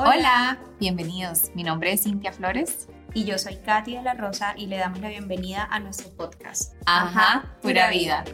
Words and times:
Hola, 0.00 0.60
bienvenidos. 0.78 1.50
Mi 1.56 1.64
nombre 1.64 1.92
es 1.92 2.04
Cintia 2.04 2.32
Flores. 2.32 2.86
Y 3.14 3.24
yo 3.24 3.36
soy 3.36 3.56
Katy 3.56 3.96
de 3.96 4.02
la 4.02 4.14
Rosa 4.14 4.54
y 4.56 4.66
le 4.66 4.78
damos 4.78 5.00
la 5.00 5.08
bienvenida 5.08 5.66
a 5.68 5.80
nuestro 5.80 6.08
podcast. 6.10 6.74
Ajá, 6.86 7.56
pura 7.60 7.90
vida. 7.90 8.24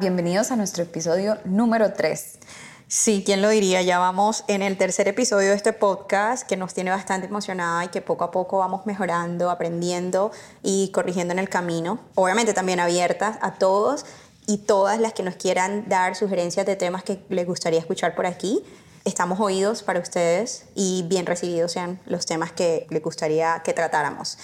Bienvenidos 0.00 0.50
a 0.50 0.56
nuestro 0.56 0.82
episodio 0.82 1.38
número 1.44 1.92
3. 1.92 2.40
Sí, 2.88 3.22
¿quién 3.24 3.40
lo 3.40 3.48
diría? 3.48 3.80
Ya 3.82 4.00
vamos 4.00 4.42
en 4.48 4.62
el 4.62 4.76
tercer 4.76 5.06
episodio 5.06 5.50
de 5.50 5.54
este 5.54 5.72
podcast 5.72 6.48
que 6.48 6.56
nos 6.56 6.74
tiene 6.74 6.90
bastante 6.90 7.28
emocionada 7.28 7.84
y 7.84 7.88
que 7.90 8.00
poco 8.00 8.24
a 8.24 8.32
poco 8.32 8.58
vamos 8.58 8.86
mejorando, 8.86 9.48
aprendiendo 9.48 10.32
y 10.64 10.90
corrigiendo 10.90 11.30
en 11.30 11.38
el 11.38 11.48
camino. 11.48 12.00
Obviamente 12.16 12.54
también 12.54 12.80
abiertas 12.80 13.38
a 13.40 13.52
todos 13.52 14.04
y 14.50 14.58
todas 14.58 14.98
las 14.98 15.12
que 15.12 15.22
nos 15.22 15.36
quieran 15.36 15.88
dar 15.88 16.16
sugerencias 16.16 16.66
de 16.66 16.74
temas 16.74 17.04
que 17.04 17.22
les 17.28 17.46
gustaría 17.46 17.78
escuchar 17.78 18.16
por 18.16 18.26
aquí. 18.26 18.64
Estamos 19.04 19.38
oídos 19.38 19.84
para 19.84 20.00
ustedes 20.00 20.64
y 20.74 21.04
bien 21.06 21.24
recibidos 21.24 21.70
sean 21.70 22.00
los 22.04 22.26
temas 22.26 22.50
que 22.50 22.84
les 22.90 23.00
gustaría 23.00 23.62
que 23.64 23.74
tratáramos. 23.74 24.38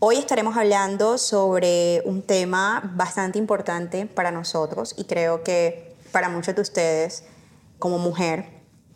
Hoy 0.00 0.16
estaremos 0.16 0.56
hablando 0.56 1.18
sobre 1.18 2.02
un 2.04 2.22
tema 2.22 2.82
bastante 2.96 3.38
importante 3.38 4.06
para 4.06 4.32
nosotros 4.32 4.92
y 4.98 5.04
creo 5.04 5.44
que 5.44 5.94
para 6.10 6.28
muchos 6.28 6.56
de 6.56 6.62
ustedes 6.62 7.22
como 7.78 7.98
mujer 7.98 8.46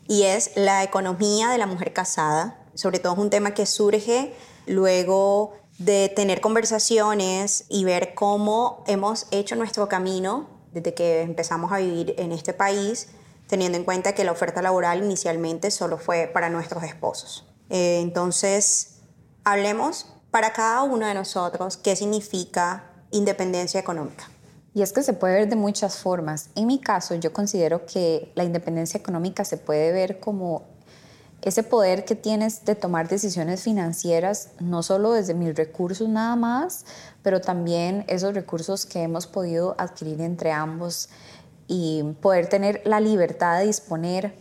y 0.09 0.25
es 0.25 0.51
la 0.57 0.83
economía 0.83 1.51
de 1.51 1.59
la 1.59 1.69
mujer 1.69 1.93
casada. 1.93 2.59
Sobre 2.75 2.99
todo 2.99 3.13
es 3.13 3.19
un 3.21 3.31
tema 3.31 3.55
que 3.55 3.65
surge 3.65 4.35
luego 4.67 5.55
de 5.79 6.13
tener 6.15 6.41
conversaciones 6.41 7.65
y 7.69 7.85
ver 7.85 8.15
cómo 8.15 8.83
hemos 8.87 9.27
hecho 9.31 9.57
nuestro 9.57 9.89
camino 9.89 10.49
desde 10.73 10.95
que 10.95 11.23
empezamos 11.23 11.73
a 11.73 11.79
vivir 11.79 12.15
en 12.19 12.33
este 12.33 12.53
país, 12.53 13.09
teniendo 13.47 13.79
en 13.79 13.85
cuenta 13.85 14.15
que 14.15 14.25
la 14.25 14.33
oferta 14.33 14.61
laboral 14.61 15.03
inicialmente 15.03 15.71
solo 15.71 15.99
fue 15.99 16.29
para 16.33 16.51
nuestros 16.51 16.83
esposos. 16.83 17.47
Eh, 17.71 18.01
entonces, 18.01 18.99
hablemos 19.45 20.07
para 20.31 20.53
cada 20.53 20.83
uno 20.83 21.07
de 21.07 21.15
nosotros 21.15 21.77
qué 21.77 21.97
significa 21.97 22.91
independencia 23.11 23.81
económica. 23.81 24.29
Y 24.75 24.83
es 24.83 24.93
que 24.93 25.03
se 25.03 25.13
puede 25.13 25.35
ver 25.35 25.49
de 25.49 25.57
muchas 25.57 25.97
formas. 25.97 26.51
En 26.55 26.67
mi 26.67 26.79
caso, 26.79 27.15
yo 27.15 27.33
considero 27.33 27.87
que 27.87 28.31
la 28.35 28.45
independencia 28.45 28.99
económica 28.99 29.45
se 29.45 29.57
puede 29.57 29.93
ver 29.93 30.21
como 30.21 30.67
ese 31.43 31.63
poder 31.63 32.05
que 32.05 32.17
tienes 32.17 32.65
de 32.65 32.75
tomar 32.75 33.09
decisiones 33.09 33.63
financieras, 33.63 34.51
no 34.61 34.83
solo 34.83 35.13
desde 35.13 35.35
mis 35.35 35.55
recursos 35.55 36.09
nada 36.09 36.35
más, 36.37 36.85
pero 37.23 37.41
también 37.41 38.05
esos 38.09 38.35
recursos 38.35 38.87
que 38.87 39.03
hemos 39.03 39.27
podido 39.27 39.77
adquirir 39.79 40.21
entre 40.21 40.51
ambos 40.51 41.09
y 41.69 42.03
poder 42.21 42.49
tener 42.49 42.83
la 42.85 42.99
libertad 42.99 43.61
de 43.61 43.67
disponer, 43.67 44.35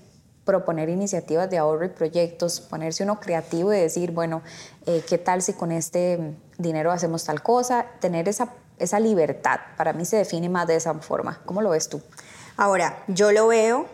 proponer 0.44 0.90
iniciativas 0.90 1.50
de 1.50 1.60
ahorro 1.60 1.86
y 1.86 1.90
proyectos, 1.90 2.62
ponerse 2.62 3.04
uno 3.04 3.20
creativo 3.20 3.74
y 3.74 3.78
decir, 3.78 4.12
bueno, 4.12 4.42
eh, 4.86 5.04
¿qué 5.08 5.18
tal 5.18 5.42
si 5.42 5.54
con 5.54 5.72
este 5.72 6.36
dinero 6.58 6.92
hacemos 6.92 7.26
tal 7.26 7.44
cosa? 7.44 7.86
Tener 8.00 8.28
esa, 8.28 8.54
esa 8.80 9.00
libertad, 9.00 9.60
para 9.76 9.94
mí 9.94 10.06
se 10.06 10.18
define 10.18 10.50
más 10.50 10.66
de 10.66 10.78
esa 10.78 10.94
forma. 10.96 11.42
¿Cómo 11.46 11.62
lo 11.62 11.72
ves 11.72 11.90
tú? 11.90 12.02
Ahora, 12.56 13.04
yo 13.08 13.32
lo 13.34 13.48
veo 13.48 13.86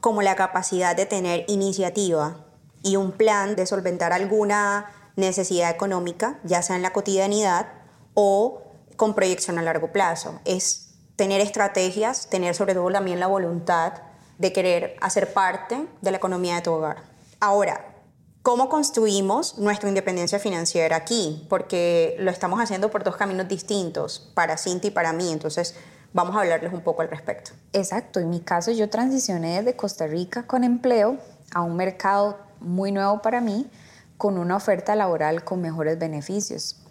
como 0.00 0.22
la 0.22 0.34
capacidad 0.34 0.96
de 0.96 1.06
tener 1.06 1.44
iniciativa 1.46 2.47
y 2.88 2.96
un 2.96 3.12
plan 3.12 3.54
de 3.54 3.66
solventar 3.66 4.14
alguna 4.14 4.90
necesidad 5.14 5.70
económica, 5.70 6.38
ya 6.42 6.62
sea 6.62 6.76
en 6.76 6.82
la 6.82 6.94
cotidianidad 6.94 7.66
o 8.14 8.62
con 8.96 9.14
proyección 9.14 9.58
a 9.58 9.62
largo 9.62 9.92
plazo. 9.92 10.40
Es 10.46 10.94
tener 11.16 11.42
estrategias, 11.42 12.30
tener 12.30 12.54
sobre 12.54 12.72
todo 12.72 12.90
también 12.90 13.20
la 13.20 13.26
voluntad 13.26 13.92
de 14.38 14.52
querer 14.54 14.96
hacer 15.02 15.34
parte 15.34 15.86
de 16.00 16.10
la 16.10 16.16
economía 16.16 16.54
de 16.54 16.62
tu 16.62 16.72
hogar. 16.72 17.02
Ahora, 17.40 17.94
¿cómo 18.42 18.70
construimos 18.70 19.58
nuestra 19.58 19.90
independencia 19.90 20.38
financiera 20.38 20.96
aquí? 20.96 21.46
Porque 21.50 22.16
lo 22.20 22.30
estamos 22.30 22.58
haciendo 22.58 22.90
por 22.90 23.04
dos 23.04 23.16
caminos 23.16 23.48
distintos, 23.48 24.32
para 24.34 24.56
Cinti 24.56 24.88
y 24.88 24.92
para 24.92 25.12
mí. 25.12 25.30
Entonces, 25.30 25.74
vamos 26.14 26.34
a 26.36 26.40
hablarles 26.40 26.72
un 26.72 26.80
poco 26.80 27.02
al 27.02 27.10
respecto. 27.10 27.50
Exacto, 27.74 28.18
en 28.18 28.30
mi 28.30 28.40
caso 28.40 28.70
yo 28.70 28.88
transicioné 28.88 29.58
desde 29.58 29.76
Costa 29.76 30.06
Rica 30.06 30.46
con 30.46 30.64
empleo 30.64 31.18
a 31.52 31.62
un 31.62 31.76
mercado 31.76 32.47
muy 32.60 32.92
nuevo 32.92 33.22
para 33.22 33.40
mí, 33.40 33.70
con 34.16 34.38
una 34.38 34.56
oferta 34.56 34.94
laboral 34.96 35.44
con 35.44 35.60
mejores 35.60 35.98
beneficios. 35.98 36.82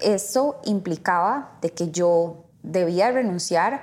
Eso 0.00 0.60
implicaba 0.64 1.58
de 1.60 1.70
que 1.70 1.90
yo 1.90 2.44
debía 2.62 3.10
renunciar 3.10 3.82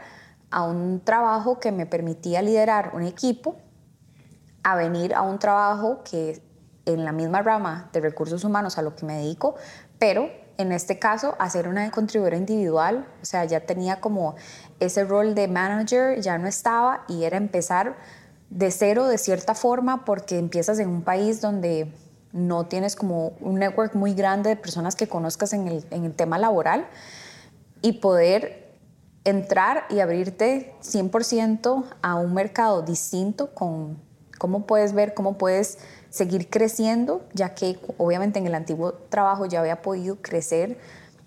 a 0.50 0.64
un 0.64 1.02
trabajo 1.02 1.60
que 1.60 1.72
me 1.72 1.86
permitía 1.86 2.42
liderar 2.42 2.92
un 2.94 3.04
equipo, 3.04 3.58
a 4.64 4.76
venir 4.76 5.14
a 5.14 5.22
un 5.22 5.38
trabajo 5.38 6.02
que 6.04 6.42
en 6.86 7.04
la 7.04 7.12
misma 7.12 7.42
rama 7.42 7.90
de 7.94 8.00
recursos 8.00 8.44
humanos 8.44 8.78
a 8.78 8.82
lo 8.82 8.96
que 8.96 9.06
me 9.06 9.18
dedico, 9.18 9.56
pero 10.00 10.30
en 10.58 10.72
este 10.72 10.98
caso 11.00 11.36
a 11.40 11.50
ser 11.50 11.68
una 11.68 11.90
contribuidora 11.92 12.38
individual, 12.38 13.06
o 13.22 13.26
sea, 13.26 13.46
ya 13.46 13.62
tenía 13.62 14.00
como 14.00 14.36
ese 14.80 15.04
rol 15.04 15.36
de 15.36 15.48
manager, 15.48 16.20
ya 16.22 16.38
no 16.38 16.48
estaba 16.48 17.04
y 17.08 17.24
era 17.24 17.38
empezar 17.38 17.98
de 18.50 18.72
cero 18.72 19.08
de 19.08 19.18
cierta 19.18 19.56
forma 19.56 20.06
porque 20.06 20.38
empiezas 20.38 20.80
en 20.80 20.90
un 20.90 21.02
país 21.02 21.42
donde 21.42 21.92
no 22.32 22.66
tienes 22.66 22.96
como 22.96 23.30
un 23.40 23.60
network 23.60 23.96
muy 23.96 24.14
grande 24.14 24.50
de 24.50 24.56
personas 24.56 24.96
que 24.96 25.08
conozcas 25.08 25.54
en 25.54 25.68
el, 25.68 25.86
en 25.92 26.06
el 26.06 26.14
tema 26.14 26.38
laboral 26.38 26.86
y 27.82 27.94
poder 27.94 28.66
entrar 29.24 29.86
y 29.90 30.00
abrirte 30.00 30.76
100% 30.82 31.86
a 32.02 32.16
un 32.16 32.34
mercado 32.34 32.82
distinto 32.82 33.54
con 33.54 34.00
cómo 34.38 34.66
puedes 34.66 34.94
ver, 34.94 35.14
cómo 35.14 35.38
puedes 35.38 35.80
seguir 36.10 36.50
creciendo, 36.50 37.26
ya 37.34 37.56
que 37.56 37.80
obviamente 37.98 38.40
en 38.40 38.48
el 38.48 38.56
antiguo 38.56 38.94
trabajo 38.94 39.46
ya 39.46 39.62
había 39.62 39.82
podido 39.82 40.18
crecer 40.22 40.78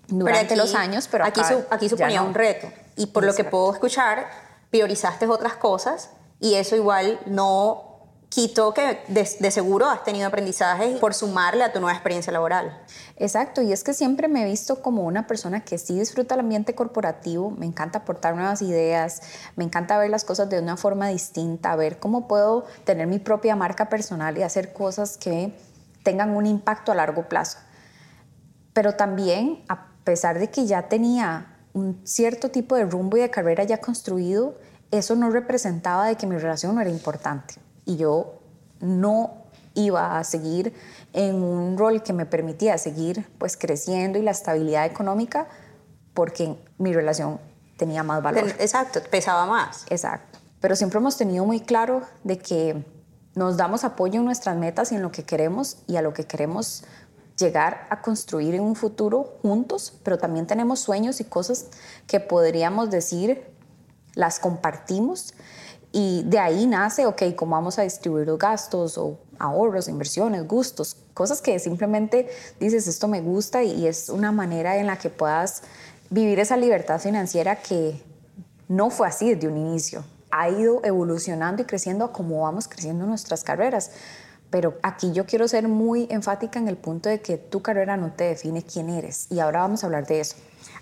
durante 0.07 0.55
los 0.55 0.73
años, 0.75 1.07
pero 1.07 1.25
aquí, 1.25 1.41
aquí 1.69 1.89
suponía 1.89 2.21
un 2.21 2.33
reto. 2.33 2.67
Y 2.95 3.07
por 3.07 3.23
lo 3.23 3.33
que 3.33 3.43
puedo 3.43 3.73
escuchar, 3.73 4.27
priorizaste 4.69 5.27
otras 5.27 5.55
cosas 5.55 6.09
y 6.39 6.55
eso 6.55 6.75
igual 6.75 7.19
no 7.25 7.89
quitó 8.29 8.75
que 8.75 8.99
de, 9.07 9.25
seguro 9.51 9.87
has 9.89 10.03
tenido 10.03 10.27
aprendizaje 10.27 10.97
por 10.97 11.15
sumarle 11.15 11.63
a 11.63 11.73
tu 11.73 11.79
nueva 11.79 11.93
experiencia 11.93 12.31
laboral. 12.31 12.79
Exacto, 13.17 13.61
y 13.61 13.73
es 13.73 13.83
que 13.83 13.93
siempre 13.93 14.27
me 14.27 14.43
he 14.43 14.45
visto 14.45 14.83
como 14.83 15.03
una 15.03 15.25
persona 15.25 15.65
que 15.65 15.79
sí 15.79 15.97
disfruta 15.97 16.35
el 16.35 16.41
ambiente 16.41 16.75
corporativo, 16.75 17.49
me 17.49 17.65
encanta 17.65 17.99
aportar 17.99 18.35
nuevas 18.35 18.61
ideas, 18.61 19.21
me 19.55 19.63
encanta 19.63 19.97
ver 19.97 20.11
las 20.11 20.25
cosas 20.25 20.47
de 20.49 20.59
una 20.59 20.77
forma 20.77 21.07
distinta, 21.07 21.75
ver 21.75 21.99
cómo 21.99 22.27
puedo 22.27 22.65
tener 22.83 23.07
mi 23.07 23.17
propia 23.17 23.55
marca 23.55 23.89
personal 23.89 24.37
y 24.37 24.43
hacer 24.43 24.73
cosas 24.73 25.17
que 25.17 25.53
tengan 26.03 26.29
un 26.35 26.45
impacto 26.45 26.91
a 26.91 26.95
largo 26.95 27.27
plazo. 27.27 27.57
Pero 28.73 28.93
también, 28.93 29.63
a 29.67 29.87
pesar 30.03 30.37
de 30.37 30.51
que 30.51 30.67
ya 30.67 30.87
tenía 30.87 31.57
un 31.73 32.01
cierto 32.05 32.49
tipo 32.49 32.75
de 32.75 32.85
rumbo 32.85 33.17
y 33.17 33.21
de 33.21 33.29
carrera 33.31 33.63
ya 33.63 33.79
construido, 33.79 34.55
eso 34.91 35.15
no 35.15 35.29
representaba 35.29 36.07
de 36.07 36.15
que 36.15 36.27
mi 36.27 36.37
relación 36.37 36.75
no 36.75 36.81
era 36.81 36.89
importante 36.89 37.55
y 37.85 37.97
yo 37.97 38.39
no 38.79 39.45
iba 39.75 40.17
a 40.17 40.23
seguir 40.23 40.73
en 41.13 41.35
un 41.35 41.77
rol 41.77 42.03
que 42.03 42.13
me 42.13 42.25
permitía 42.25 42.77
seguir 42.77 43.27
pues 43.37 43.57
creciendo 43.57 44.17
y 44.17 44.21
la 44.21 44.31
estabilidad 44.31 44.85
económica 44.85 45.47
porque 46.13 46.55
mi 46.77 46.93
relación 46.93 47.39
tenía 47.77 48.03
más 48.03 48.21
valor. 48.21 48.47
Exacto, 48.59 48.99
pesaba 49.09 49.45
más. 49.45 49.85
Exacto. 49.89 50.39
Pero 50.59 50.75
siempre 50.75 50.99
hemos 50.99 51.17
tenido 51.17 51.45
muy 51.45 51.61
claro 51.61 52.01
de 52.23 52.37
que 52.37 52.83
nos 53.35 53.57
damos 53.57 53.83
apoyo 53.83 54.19
en 54.19 54.25
nuestras 54.25 54.57
metas 54.57 54.91
y 54.91 54.95
en 54.95 55.01
lo 55.01 55.11
que 55.11 55.23
queremos 55.23 55.77
y 55.87 55.95
a 55.95 56.01
lo 56.01 56.13
que 56.13 56.25
queremos 56.25 56.83
llegar 57.37 57.87
a 57.89 58.01
construir 58.01 58.55
en 58.55 58.61
un 58.61 58.75
futuro 58.75 59.37
juntos, 59.41 59.93
pero 60.03 60.17
también 60.17 60.45
tenemos 60.45 60.81
sueños 60.81 61.21
y 61.21 61.23
cosas 61.23 61.67
que 62.05 62.19
podríamos 62.19 62.89
decir 62.89 63.45
las 64.15 64.39
compartimos 64.39 65.33
y 65.91 66.23
de 66.25 66.39
ahí 66.39 66.67
nace, 66.67 67.05
ok, 67.05 67.23
cómo 67.35 67.55
vamos 67.55 67.79
a 67.79 67.81
distribuir 67.81 68.27
los 68.27 68.37
gastos 68.37 68.97
o 68.97 69.19
ahorros, 69.39 69.87
inversiones, 69.87 70.47
gustos, 70.47 70.97
cosas 71.13 71.41
que 71.41 71.57
simplemente 71.57 72.29
dices, 72.59 72.87
esto 72.87 73.07
me 73.07 73.21
gusta 73.21 73.63
y 73.63 73.87
es 73.87 74.09
una 74.09 74.31
manera 74.31 74.77
en 74.77 74.87
la 74.87 74.97
que 74.97 75.09
puedas 75.09 75.63
vivir 76.09 76.39
esa 76.39 76.57
libertad 76.57 76.99
financiera 76.99 77.55
que 77.55 78.01
no 78.67 78.91
fue 78.91 79.07
así 79.07 79.33
desde 79.33 79.47
un 79.47 79.57
inicio. 79.57 80.03
Ha 80.31 80.49
ido 80.49 80.81
evolucionando 80.83 81.63
y 81.63 81.65
creciendo 81.65 82.13
como 82.13 82.41
vamos 82.41 82.67
creciendo 82.67 83.05
nuestras 83.07 83.43
carreras. 83.43 83.91
Pero 84.51 84.77
aquí 84.83 85.11
yo 85.11 85.25
quiero 85.25 85.47
ser 85.47 85.67
muy 85.67 86.07
enfática 86.09 86.59
en 86.59 86.67
el 86.67 86.77
punto 86.77 87.09
de 87.09 87.21
que 87.21 87.37
tu 87.37 87.61
carrera 87.61 87.97
no 87.97 88.11
te 88.13 88.25
define 88.25 88.63
quién 88.63 88.89
eres. 88.89 89.27
Y 89.31 89.39
ahora 89.39 89.61
vamos 89.61 89.83
a 89.83 89.87
hablar 89.87 90.05
de 90.07 90.21
eso. 90.21 90.35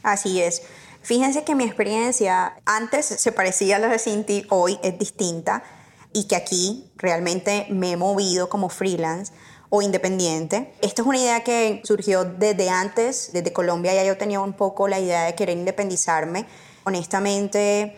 Así 0.04 0.42
es. 0.42 0.64
Fíjense 1.07 1.45
que 1.45 1.56
mi 1.56 1.63
experiencia 1.63 2.57
antes 2.65 3.06
se 3.06 3.31
parecía 3.31 3.77
a 3.77 3.80
la 3.80 3.88
de 3.88 3.98
Cinti, 3.98 4.45
hoy 4.50 4.77
es 4.83 5.00
distinta 5.00 5.63
y 6.12 6.27
que 6.27 6.36
aquí 6.36 6.92
realmente 6.98 7.65
me 7.69 7.94
he 7.94 7.95
movido 7.95 8.50
como 8.50 8.68
freelance 8.68 9.31
o 9.69 9.81
independiente. 9.81 10.74
Esta 10.81 11.04
es 11.04 11.07
una 11.07 11.18
idea 11.18 11.45
que 11.45 11.80
surgió 11.86 12.25
desde 12.25 12.69
antes, 12.69 13.30
desde 13.31 13.54
Colombia 13.54 13.94
ya 13.94 14.04
yo 14.04 14.18
tenía 14.18 14.42
un 14.42 14.51
poco 14.51 14.89
la 14.89 15.00
idea 15.00 15.24
de 15.24 15.36
querer 15.36 15.57
independizarme. 15.57 16.45
Honestamente, 16.83 17.98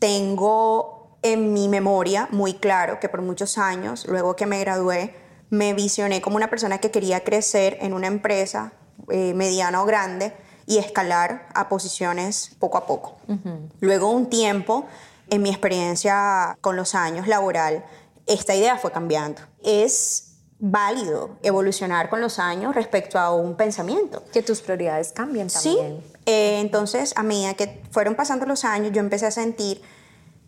tengo 0.00 1.18
en 1.22 1.52
mi 1.52 1.68
memoria 1.68 2.26
muy 2.32 2.54
claro 2.54 2.98
que 2.98 3.08
por 3.08 3.22
muchos 3.22 3.56
años, 3.56 4.04
luego 4.08 4.34
que 4.34 4.46
me 4.46 4.58
gradué, 4.58 5.14
me 5.50 5.74
visioné 5.74 6.20
como 6.20 6.34
una 6.38 6.50
persona 6.50 6.78
que 6.78 6.90
quería 6.90 7.20
crecer 7.20 7.78
en 7.80 7.94
una 7.94 8.08
empresa 8.08 8.72
eh, 9.12 9.32
mediana 9.32 9.80
o 9.80 9.86
grande 9.86 10.32
y 10.66 10.78
escalar 10.78 11.48
a 11.54 11.68
posiciones 11.68 12.56
poco 12.58 12.78
a 12.78 12.86
poco. 12.86 13.16
Luego 13.80 14.10
un 14.10 14.28
tiempo, 14.28 14.86
en 15.28 15.42
mi 15.42 15.50
experiencia 15.50 16.56
con 16.60 16.76
los 16.76 16.94
años 16.94 17.26
laboral, 17.26 17.84
esta 18.26 18.54
idea 18.54 18.78
fue 18.78 18.92
cambiando. 18.92 19.40
Es 19.62 20.32
válido 20.58 21.30
evolucionar 21.42 22.08
con 22.08 22.20
los 22.20 22.38
años 22.38 22.74
respecto 22.74 23.18
a 23.18 23.34
un 23.34 23.56
pensamiento. 23.56 24.22
Que 24.32 24.42
tus 24.42 24.60
prioridades 24.60 25.12
cambien 25.12 25.48
también. 25.48 26.00
Sí, 26.00 26.20
eh, 26.26 26.60
entonces 26.60 27.12
a 27.16 27.24
medida 27.24 27.54
que 27.54 27.82
fueron 27.90 28.14
pasando 28.14 28.46
los 28.46 28.64
años, 28.64 28.92
yo 28.92 29.00
empecé 29.00 29.26
a 29.26 29.32
sentir 29.32 29.82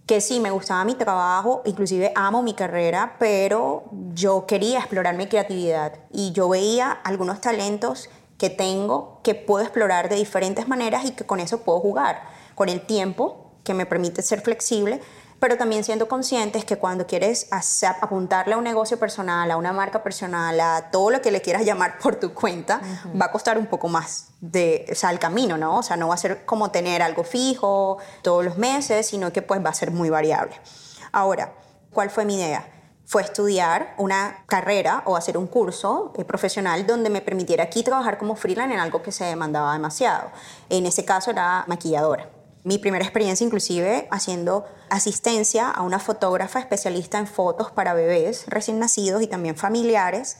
que 0.06 0.20
sí, 0.20 0.38
me 0.38 0.50
gustaba 0.50 0.84
mi 0.84 0.94
trabajo, 0.94 1.62
inclusive 1.64 2.12
amo 2.14 2.42
mi 2.42 2.54
carrera, 2.54 3.16
pero 3.18 3.84
yo 4.12 4.46
quería 4.46 4.78
explorar 4.78 5.16
mi 5.16 5.26
creatividad 5.26 5.94
y 6.12 6.32
yo 6.32 6.48
veía 6.48 6.92
algunos 6.92 7.40
talentos 7.40 8.10
que 8.38 8.50
tengo 8.50 9.20
que 9.22 9.34
puedo 9.34 9.64
explorar 9.64 10.08
de 10.08 10.16
diferentes 10.16 10.68
maneras 10.68 11.04
y 11.04 11.12
que 11.12 11.24
con 11.24 11.40
eso 11.40 11.62
puedo 11.62 11.80
jugar, 11.80 12.22
con 12.54 12.68
el 12.68 12.80
tiempo 12.80 13.52
que 13.64 13.74
me 13.74 13.86
permite 13.86 14.22
ser 14.22 14.40
flexible, 14.40 15.00
pero 15.40 15.56
también 15.56 15.84
siendo 15.84 16.08
conscientes 16.08 16.64
que 16.64 16.78
cuando 16.78 17.06
quieres 17.06 17.48
apuntarle 18.00 18.54
a 18.54 18.56
un 18.56 18.64
negocio 18.64 18.98
personal, 18.98 19.50
a 19.50 19.56
una 19.56 19.72
marca 19.72 20.02
personal, 20.02 20.58
a 20.60 20.90
todo 20.90 21.10
lo 21.10 21.20
que 21.20 21.30
le 21.30 21.42
quieras 21.42 21.64
llamar 21.64 21.98
por 22.02 22.16
tu 22.16 22.32
cuenta, 22.32 22.80
va 23.20 23.26
a 23.26 23.32
costar 23.32 23.58
un 23.58 23.66
poco 23.66 23.88
más 23.88 24.28
de, 24.40 24.86
o 24.90 24.94
sea, 24.94 25.10
el 25.10 25.18
camino, 25.18 25.58
¿no? 25.58 25.78
O 25.78 25.82
sea, 25.82 25.96
no 25.96 26.08
va 26.08 26.14
a 26.14 26.18
ser 26.18 26.44
como 26.44 26.70
tener 26.70 27.02
algo 27.02 27.24
fijo 27.24 27.98
todos 28.22 28.44
los 28.44 28.56
meses, 28.56 29.06
sino 29.06 29.32
que 29.32 29.42
pues 29.42 29.64
va 29.64 29.70
a 29.70 29.74
ser 29.74 29.90
muy 29.90 30.08
variable. 30.08 30.54
Ahora, 31.12 31.52
¿cuál 31.92 32.10
fue 32.10 32.24
mi 32.24 32.36
idea? 32.36 32.66
Fue 33.06 33.22
estudiar 33.22 33.94
una 33.98 34.44
carrera 34.46 35.02
o 35.04 35.16
hacer 35.16 35.36
un 35.36 35.46
curso 35.46 36.12
eh, 36.16 36.24
profesional 36.24 36.86
donde 36.86 37.10
me 37.10 37.20
permitiera 37.20 37.64
aquí 37.64 37.82
trabajar 37.82 38.18
como 38.18 38.34
freelance 38.34 38.74
en 38.74 38.80
algo 38.80 39.02
que 39.02 39.12
se 39.12 39.24
demandaba 39.24 39.72
demasiado. 39.74 40.30
En 40.70 40.86
ese 40.86 41.04
caso 41.04 41.30
era 41.30 41.64
maquilladora. 41.66 42.30
Mi 42.64 42.78
primera 42.78 43.04
experiencia 43.04 43.44
inclusive 43.44 44.08
haciendo 44.10 44.64
asistencia 44.88 45.70
a 45.70 45.82
una 45.82 45.98
fotógrafa 45.98 46.60
especialista 46.60 47.18
en 47.18 47.26
fotos 47.26 47.70
para 47.70 47.92
bebés 47.92 48.46
recién 48.46 48.78
nacidos 48.78 49.20
y 49.20 49.26
también 49.26 49.54
familiares. 49.54 50.38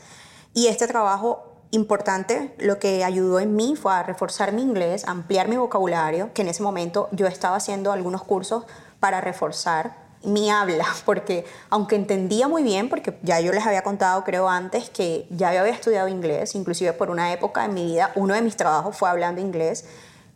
Y 0.55 0.69
este 0.69 0.87
trabajo 0.87 1.55
importante 1.71 2.55
lo 2.59 2.79
que 2.79 3.05
ayudó 3.05 3.41
en 3.41 3.55
mí 3.55 3.77
fue 3.77 3.93
a 3.93 4.03
reforzar 4.03 4.53
mi 4.53 4.63
inglés, 4.63 5.05
ampliar 5.07 5.49
mi 5.49 5.57
vocabulario, 5.57 6.33
que 6.33 6.43
en 6.43 6.49
ese 6.49 6.63
momento 6.63 7.09
yo 7.13 7.27
estaba 7.27 7.57
haciendo 7.57 7.93
algunos 7.93 8.23
cursos 8.23 8.65
para 9.01 9.21
reforzar 9.21 10.04
mi 10.25 10.51
habla, 10.51 10.87
porque 11.05 11.45
aunque 11.71 11.97
entendía 11.97 12.49
muy 12.49 12.63
bien, 12.63 12.89
porque 12.89 13.19
ya 13.23 13.41
yo 13.41 13.53
les 13.53 13.67
había 13.67 13.83
contado 13.83 14.25
creo 14.25 14.49
antes 14.49 14.91
que 14.91 15.27
ya 15.31 15.53
yo 15.53 15.61
había 15.61 15.73
estudiado 15.73 16.09
inglés, 16.09 16.55
inclusive 16.55 16.93
por 16.93 17.11
una 17.11 17.33
época 17.33 17.65
en 17.65 17.75
mi 17.75 17.85
vida, 17.85 18.13
uno 18.15 18.35
de 18.35 18.43
mis 18.43 18.57
trabajos 18.57 18.97
fue 18.97 19.09
hablando 19.09 19.41
inglés, 19.41 19.87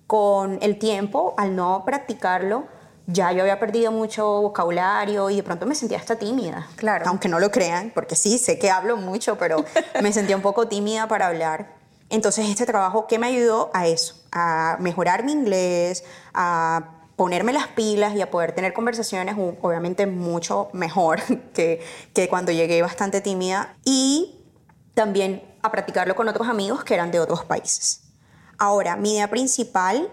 con 0.07 0.59
el 0.63 0.79
tiempo, 0.79 1.35
al 1.37 1.55
no 1.55 1.85
practicarlo, 1.85 2.65
ya 3.07 3.33
yo 3.33 3.43
había 3.43 3.59
perdido 3.59 3.91
mucho 3.91 4.43
vocabulario 4.43 5.31
y 5.31 5.37
de 5.37 5.43
pronto 5.43 5.65
me 5.65 5.75
sentía 5.75 5.99
hasta 5.99 6.17
tímida. 6.17 6.67
Claro. 6.77 7.07
Aunque 7.09 7.29
no 7.29 7.41
lo 7.41 7.51
crean, 7.51 7.91
porque 7.95 8.15
sí, 8.17 8.39
sé 8.39 8.59
que 8.59 8.71
hablo 8.71 8.97
mucho, 8.99 9.39
pero 9.39 9.65
me 10.03 10.13
sentía 10.13 10.37
un 10.37 10.43
poco 10.43 10.69
tímida 10.69 11.09
para 11.09 11.27
hablar. 11.27 11.75
Entonces 12.11 12.49
este 12.49 12.67
trabajo, 12.67 13.07
¿qué 13.07 13.19
me 13.19 13.27
ayudó 13.27 13.71
a 13.75 13.87
eso? 13.87 14.15
A 14.33 14.77
mejorar 14.81 15.25
mi 15.25 15.33
inglés, 15.33 16.05
a 16.33 16.98
ponerme 17.19 17.53
las 17.53 17.67
pilas 17.67 18.15
y 18.15 18.23
a 18.23 18.31
poder 18.31 18.53
tener 18.53 18.73
conversaciones 18.73 19.35
obviamente 19.61 20.07
mucho 20.07 20.69
mejor 20.73 21.21
que, 21.53 21.83
que 22.15 22.29
cuando 22.29 22.53
llegué 22.53 22.81
bastante 22.81 23.21
tímida 23.21 23.77
y 23.85 24.37
también 24.95 25.43
a 25.61 25.73
practicarlo 25.73 26.15
con 26.15 26.29
otros 26.29 26.47
amigos 26.47 26.85
que 26.85 26.95
eran 26.95 27.11
de 27.11 27.19
otros 27.19 27.45
países. 27.45 28.03
Ahora, 28.57 28.95
mi 28.95 29.15
idea 29.15 29.29
principal 29.29 30.09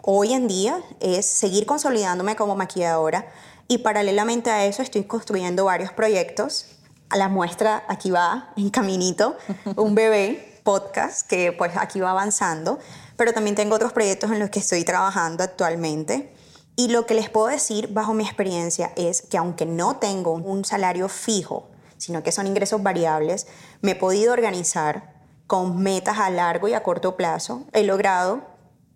hoy 0.00 0.32
en 0.32 0.46
día 0.46 0.80
es 1.00 1.26
seguir 1.26 1.66
consolidándome 1.66 2.36
como 2.36 2.54
maquilladora 2.54 3.26
y 3.66 3.78
paralelamente 3.78 4.52
a 4.52 4.64
eso 4.64 4.80
estoy 4.80 5.02
construyendo 5.04 5.64
varios 5.64 5.92
proyectos. 5.92 6.66
A 7.10 7.16
la 7.16 7.28
muestra 7.28 7.82
aquí 7.88 8.12
va 8.12 8.52
en 8.56 8.70
caminito 8.70 9.36
un 9.76 9.96
bebé 9.96 10.60
podcast 10.62 11.28
que 11.28 11.50
pues 11.50 11.72
aquí 11.76 11.98
va 11.98 12.12
avanzando, 12.12 12.78
pero 13.16 13.32
también 13.32 13.56
tengo 13.56 13.74
otros 13.74 13.92
proyectos 13.92 14.30
en 14.30 14.38
los 14.38 14.50
que 14.50 14.60
estoy 14.60 14.84
trabajando 14.84 15.42
actualmente. 15.42 16.33
Y 16.76 16.88
lo 16.88 17.06
que 17.06 17.14
les 17.14 17.30
puedo 17.30 17.46
decir 17.46 17.88
bajo 17.92 18.14
mi 18.14 18.24
experiencia 18.24 18.92
es 18.96 19.22
que 19.22 19.38
aunque 19.38 19.64
no 19.64 19.96
tengo 19.96 20.32
un 20.32 20.64
salario 20.64 21.08
fijo, 21.08 21.68
sino 21.98 22.22
que 22.22 22.32
son 22.32 22.46
ingresos 22.46 22.82
variables, 22.82 23.46
me 23.80 23.92
he 23.92 23.96
podido 23.96 24.32
organizar 24.32 25.14
con 25.46 25.78
metas 25.82 26.18
a 26.18 26.30
largo 26.30 26.68
y 26.68 26.74
a 26.74 26.82
corto 26.82 27.16
plazo. 27.16 27.64
He 27.72 27.84
logrado 27.84 28.42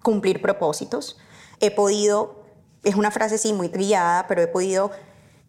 cumplir 0.02 0.42
propósitos. 0.42 1.18
He 1.60 1.70
podido, 1.70 2.42
es 2.82 2.96
una 2.96 3.10
frase 3.10 3.38
sí 3.38 3.52
muy 3.52 3.68
trillada, 3.68 4.26
pero 4.26 4.42
he 4.42 4.48
podido 4.48 4.90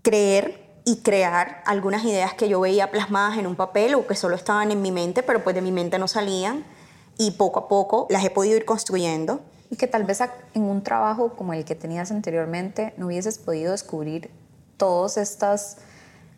creer 0.01 0.69
y 0.85 0.97
crear 0.97 1.63
algunas 1.65 2.03
ideas 2.03 2.33
que 2.33 2.49
yo 2.49 2.59
veía 2.59 2.91
plasmadas 2.91 3.37
en 3.37 3.47
un 3.47 3.55
papel 3.55 3.95
o 3.95 4.07
que 4.07 4.15
solo 4.15 4.35
estaban 4.35 4.71
en 4.71 4.81
mi 4.81 4.91
mente, 4.91 5.23
pero 5.23 5.43
pues 5.43 5.55
de 5.55 5.61
mi 5.61 5.71
mente 5.71 5.99
no 5.99 6.07
salían 6.07 6.65
y 7.17 7.31
poco 7.31 7.59
a 7.59 7.67
poco 7.67 8.07
las 8.09 8.23
he 8.23 8.29
podido 8.29 8.57
ir 8.57 8.65
construyendo. 8.65 9.41
Y 9.71 9.75
que 9.75 9.87
tal 9.87 10.03
vez 10.03 10.21
en 10.53 10.63
un 10.63 10.83
trabajo 10.83 11.35
como 11.35 11.53
el 11.53 11.65
que 11.65 11.75
tenías 11.75 12.11
anteriormente 12.11 12.93
no 12.97 13.07
hubieses 13.07 13.37
podido 13.37 13.71
descubrir 13.71 14.31
todas 14.77 15.17
estas 15.17 15.77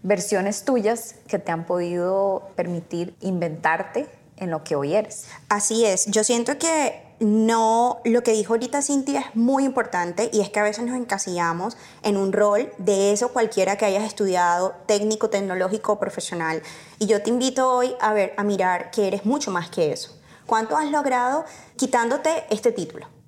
versiones 0.04 0.66
tuyas 0.66 1.16
que 1.28 1.40
te 1.40 1.52
han 1.52 1.66
podido 1.66 2.50
permitir 2.56 3.16
inventarte 3.22 4.08
en 4.38 4.50
lo 4.50 4.64
que 4.64 4.76
hoy 4.76 4.96
eres. 4.96 5.28
Así 5.48 5.86
es, 5.86 6.08
yo 6.08 6.24
siento 6.24 6.58
que 6.58 7.12
no, 7.20 8.02
lo 8.04 8.24
que 8.24 8.32
dijo 8.32 8.54
ahorita 8.54 8.82
Cintia 8.82 9.20
es 9.20 9.36
muy 9.36 9.64
importante 9.64 10.32
y 10.34 10.42
es 10.42 10.50
que 10.50 10.60
a 10.60 10.64
veces 10.64 10.84
nos 10.84 10.98
encasillamos 10.98 11.78
en 12.02 12.18
un 12.18 12.34
rol 12.34 12.74
de 12.80 13.12
eso 13.12 13.32
cualquiera 13.32 13.78
que 13.78 13.86
hayas 13.86 14.04
estudiado, 14.04 14.74
técnico, 14.88 15.30
tecnológico, 15.30 16.00
profesional. 16.00 16.64
Y 16.98 17.06
yo 17.06 17.22
te 17.22 17.30
invito 17.30 17.72
hoy 17.72 17.94
a 18.02 18.14
ver, 18.14 18.34
a 18.38 18.44
mirar 18.44 18.90
que 18.90 19.08
eres 19.08 19.24
mucho 19.24 19.52
más 19.52 19.70
que 19.70 19.92
eso. 19.92 20.18
¿Cuánto 20.48 20.76
has 20.76 20.90
logrado 20.90 21.46
quitándote 21.78 22.44
este 22.50 22.72
título? 22.72 23.21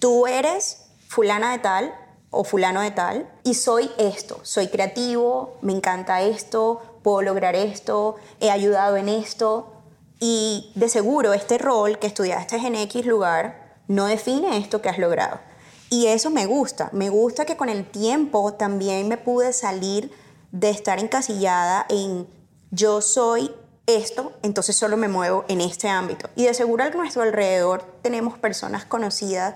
Tú 0.00 0.26
eres 0.26 0.86
fulana 1.06 1.52
de 1.52 1.58
tal 1.60 1.94
o 2.30 2.42
fulano 2.42 2.80
de 2.80 2.90
tal 2.90 3.30
y 3.44 3.54
soy 3.54 3.90
esto, 3.98 4.40
soy 4.42 4.66
creativo, 4.68 5.58
me 5.62 5.72
encanta 5.72 6.22
esto, 6.22 6.80
puedo 7.02 7.22
lograr 7.22 7.54
esto, 7.54 8.16
he 8.40 8.50
ayudado 8.50 8.96
en 8.96 9.08
esto, 9.08 9.80
y 10.20 10.70
de 10.74 10.88
seguro 10.88 11.32
este 11.32 11.56
rol 11.58 11.98
que 11.98 12.06
estudiaste 12.06 12.56
en 12.56 12.76
X 12.76 13.06
lugar 13.06 13.78
no 13.88 14.06
define 14.06 14.58
esto 14.58 14.82
que 14.82 14.90
has 14.90 14.98
logrado. 14.98 15.40
Y 15.88 16.06
eso 16.06 16.30
me 16.30 16.46
gusta. 16.46 16.90
Me 16.92 17.08
gusta 17.08 17.46
que 17.46 17.56
con 17.56 17.68
el 17.68 17.90
tiempo 17.90 18.54
también 18.54 19.08
me 19.08 19.16
pude 19.16 19.52
salir 19.52 20.12
de 20.52 20.70
estar 20.70 20.98
encasillada 20.98 21.86
en 21.88 22.28
yo 22.70 23.00
soy 23.00 23.50
esto, 23.86 24.32
entonces 24.42 24.76
solo 24.76 24.96
me 24.96 25.08
muevo 25.08 25.44
en 25.48 25.60
este 25.60 25.88
ámbito. 25.88 26.28
Y 26.36 26.44
de 26.44 26.54
seguro 26.54 26.84
a 26.84 26.90
nuestro 26.90 27.22
alrededor 27.22 27.82
tenemos 28.02 28.38
personas 28.38 28.84
conocidas 28.84 29.54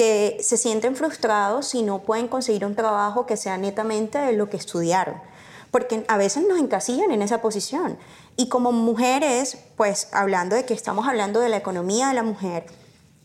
que 0.00 0.38
se 0.40 0.56
sienten 0.56 0.96
frustrados 0.96 1.68
si 1.68 1.82
no 1.82 1.98
pueden 1.98 2.26
conseguir 2.26 2.64
un 2.64 2.74
trabajo 2.74 3.26
que 3.26 3.36
sea 3.36 3.58
netamente 3.58 4.16
de 4.16 4.32
lo 4.32 4.48
que 4.48 4.56
estudiaron 4.56 5.20
porque 5.70 6.06
a 6.08 6.16
veces 6.16 6.48
nos 6.48 6.58
encasillan 6.58 7.10
en 7.10 7.20
esa 7.20 7.42
posición. 7.42 7.98
Y 8.38 8.48
como 8.48 8.72
mujeres, 8.72 9.58
pues 9.76 10.08
hablando 10.12 10.56
de 10.56 10.64
que 10.64 10.72
estamos 10.72 11.06
hablando 11.06 11.38
de 11.40 11.50
la 11.50 11.58
economía 11.58 12.08
de 12.08 12.14
la 12.14 12.22
mujer, 12.22 12.64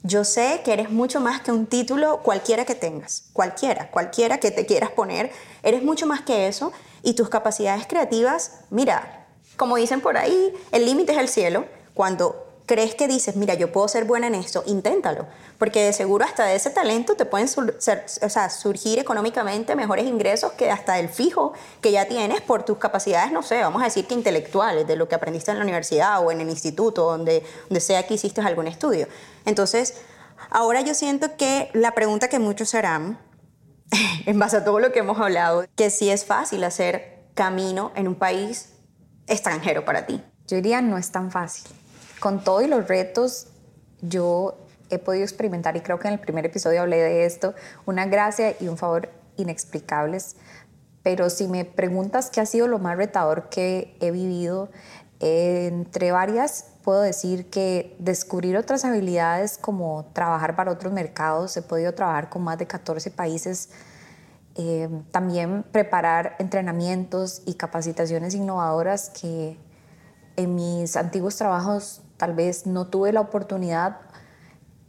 yo 0.04 0.26
sé 0.26 0.64
que 0.66 0.74
eres 0.74 0.92
mucho 0.92 1.22
más 1.22 1.40
que 1.40 1.54
un 1.54 1.66
título 1.66 2.20
cualquiera 2.24 2.66
que 2.66 2.76
tengas, 2.76 3.30
cualquiera, 3.32 3.90
cualquiera 3.90 4.40
que 4.40 4.52
te 4.52 4.66
quieras 4.66 4.92
poner, 4.92 5.32
eres 5.64 5.82
mucho 5.82 6.06
más 6.06 6.24
que 6.24 6.50
eso 6.50 6.74
y 7.04 7.14
tus 7.14 7.30
capacidades 7.30 7.88
creativas, 7.88 8.66
mira, 8.70 9.28
como 9.56 9.78
dicen 9.78 10.02
por 10.02 10.18
ahí, 10.18 10.54
el 10.74 10.86
límite 10.86 11.14
es 11.14 11.20
el 11.20 11.30
cielo. 11.30 11.66
Cuando 11.94 12.45
crees 12.66 12.96
que 12.96 13.08
dices, 13.08 13.36
mira, 13.36 13.54
yo 13.54 13.72
puedo 13.72 13.88
ser 13.88 14.06
buena 14.06 14.28
en 14.28 14.36
esto, 14.36 14.64
inténtalo, 14.66 15.28
porque 15.58 15.84
de 15.84 15.94
seguro 15.94 16.26
hasta 16.26 16.46
de 16.46 16.56
ese 16.56 16.70
talento 16.70 17.16
te 17.16 17.26
pueden 17.26 17.48
surgir 17.48 19.00
económicamente 19.00 19.76
mejores 19.76 20.06
ingresos 20.06 20.54
que 20.54 20.72
hasta 20.72 21.00
el 21.00 21.10
fijo 21.10 21.54
que 21.82 21.92
ya 21.92 22.08
tienes 22.08 22.42
por 22.42 22.64
tus 22.64 22.78
capacidades, 22.78 23.32
no 23.32 23.44
sé, 23.44 23.62
vamos 23.62 23.82
a 23.82 23.86
decir 23.86 24.08
que 24.08 24.14
intelectuales, 24.14 24.88
de 24.88 24.96
lo 24.96 25.08
que 25.08 25.16
aprendiste 25.16 25.52
en 25.52 25.58
la 25.58 25.64
universidad 25.64 26.26
o 26.26 26.32
en 26.32 26.42
el 26.42 26.50
instituto, 26.50 27.06
donde, 27.06 27.44
donde 27.70 27.80
sea 27.80 28.08
que 28.08 28.16
hiciste 28.16 28.42
algún 28.42 28.68
estudio. 28.68 29.08
Entonces, 29.46 30.02
ahora 30.50 30.82
yo 30.82 30.94
siento 30.94 31.38
que 31.38 31.70
la 31.74 31.92
pregunta 31.92 32.30
que 32.30 32.40
muchos 32.40 32.74
harán, 32.74 33.20
en 34.26 34.40
base 34.40 34.58
a 34.58 34.66
todo 34.66 34.80
lo 34.80 34.92
que 34.92 35.00
hemos 35.00 35.20
hablado, 35.20 35.66
que 35.76 35.90
si 35.92 36.10
es 36.10 36.26
fácil 36.26 36.64
hacer 36.64 37.26
camino 37.36 37.92
en 37.96 38.08
un 38.08 38.16
país 38.16 38.70
extranjero 39.28 39.86
para 39.86 40.06
ti. 40.06 40.24
Yo 40.48 40.58
diría 40.58 40.82
no 40.82 40.98
es 40.98 41.12
tan 41.12 41.32
fácil 41.32 41.66
con 42.26 42.44
todo 42.44 42.64
y 42.64 42.68
los 42.68 42.88
retos, 42.88 43.50
yo 44.02 44.58
he 44.90 44.98
podido 44.98 45.24
experimentar, 45.24 45.78
y 45.78 45.82
creo 45.82 46.00
que 46.00 46.08
en 46.08 46.16
el 46.16 46.20
primer 46.20 46.44
episodio 46.44 46.82
hablé 46.82 46.98
de 46.98 47.26
esto, 47.28 47.54
una 47.86 48.08
gracia 48.08 48.56
y 48.60 48.68
un 48.68 48.78
favor 48.78 49.12
inexplicables. 49.38 50.36
Pero 51.04 51.30
si 51.30 51.48
me 51.48 51.66
preguntas 51.66 52.32
qué 52.32 52.42
ha 52.42 52.48
sido 52.48 52.68
lo 52.68 52.80
más 52.80 52.98
retador 52.98 53.48
que 53.50 53.96
he 54.02 54.10
vivido, 54.10 54.72
entre 55.20 56.12
varias 56.12 56.72
puedo 56.84 57.02
decir 57.02 57.52
que 57.52 57.96
descubrir 58.00 58.58
otras 58.58 58.86
habilidades 58.86 59.60
como 59.60 60.06
trabajar 60.14 60.56
para 60.56 60.72
otros 60.72 60.92
mercados, 60.92 61.56
he 61.58 61.62
podido 61.62 61.94
trabajar 61.94 62.30
con 62.30 62.44
más 62.44 62.58
de 62.58 62.66
14 62.66 63.12
países, 63.12 63.70
eh, 64.56 64.90
también 65.12 65.62
preparar 65.72 66.38
entrenamientos 66.40 67.44
y 67.46 67.54
capacitaciones 67.54 68.34
innovadoras 68.34 69.12
que 69.12 69.60
en 70.38 70.56
mis 70.56 70.98
antiguos 70.98 71.36
trabajos 71.36 72.02
tal 72.18 72.34
vez 72.34 72.66
no 72.66 72.88
tuve 72.88 73.12
la 73.14 73.22
oportunidad 73.22 73.98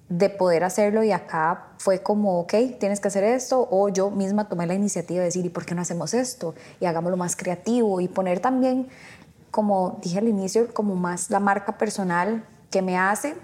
de 0.09 0.30
poder 0.30 0.62
hacerlo 0.62 1.02
y 1.02 1.11
acá 1.11 1.73
fue 1.78 2.02
como, 2.02 2.40
ok, 2.40 2.54
tienes 2.78 3.00
que 3.00 3.09
hacer 3.09 3.25
esto, 3.25 3.66
o 3.71 3.88
yo 3.88 4.11
misma 4.11 4.49
tomé 4.49 4.66
la 4.66 4.75
iniciativa 4.75 5.21
de 5.21 5.26
decir, 5.26 5.45
¿y 5.45 5.49
por 5.49 5.66
qué 5.66 5.75
no 5.75 5.83
hacemos 5.83 6.14
esto? 6.14 6.54
Y 6.80 6.87
hagámoslo 6.87 7.16
más 7.16 7.35
creativo 7.35 8.00
y 8.00 8.09
poner 8.09 8.38
también, 8.38 8.88
como 9.50 9.99
dije 10.02 10.18
al 10.18 10.28
inicio, 10.28 10.73
como 10.73 10.95
más 10.95 11.30
la 11.30 11.40
marca 11.40 11.76
personal 11.76 12.45
que 12.71 12.83
me 12.83 12.97
hace 12.97 13.35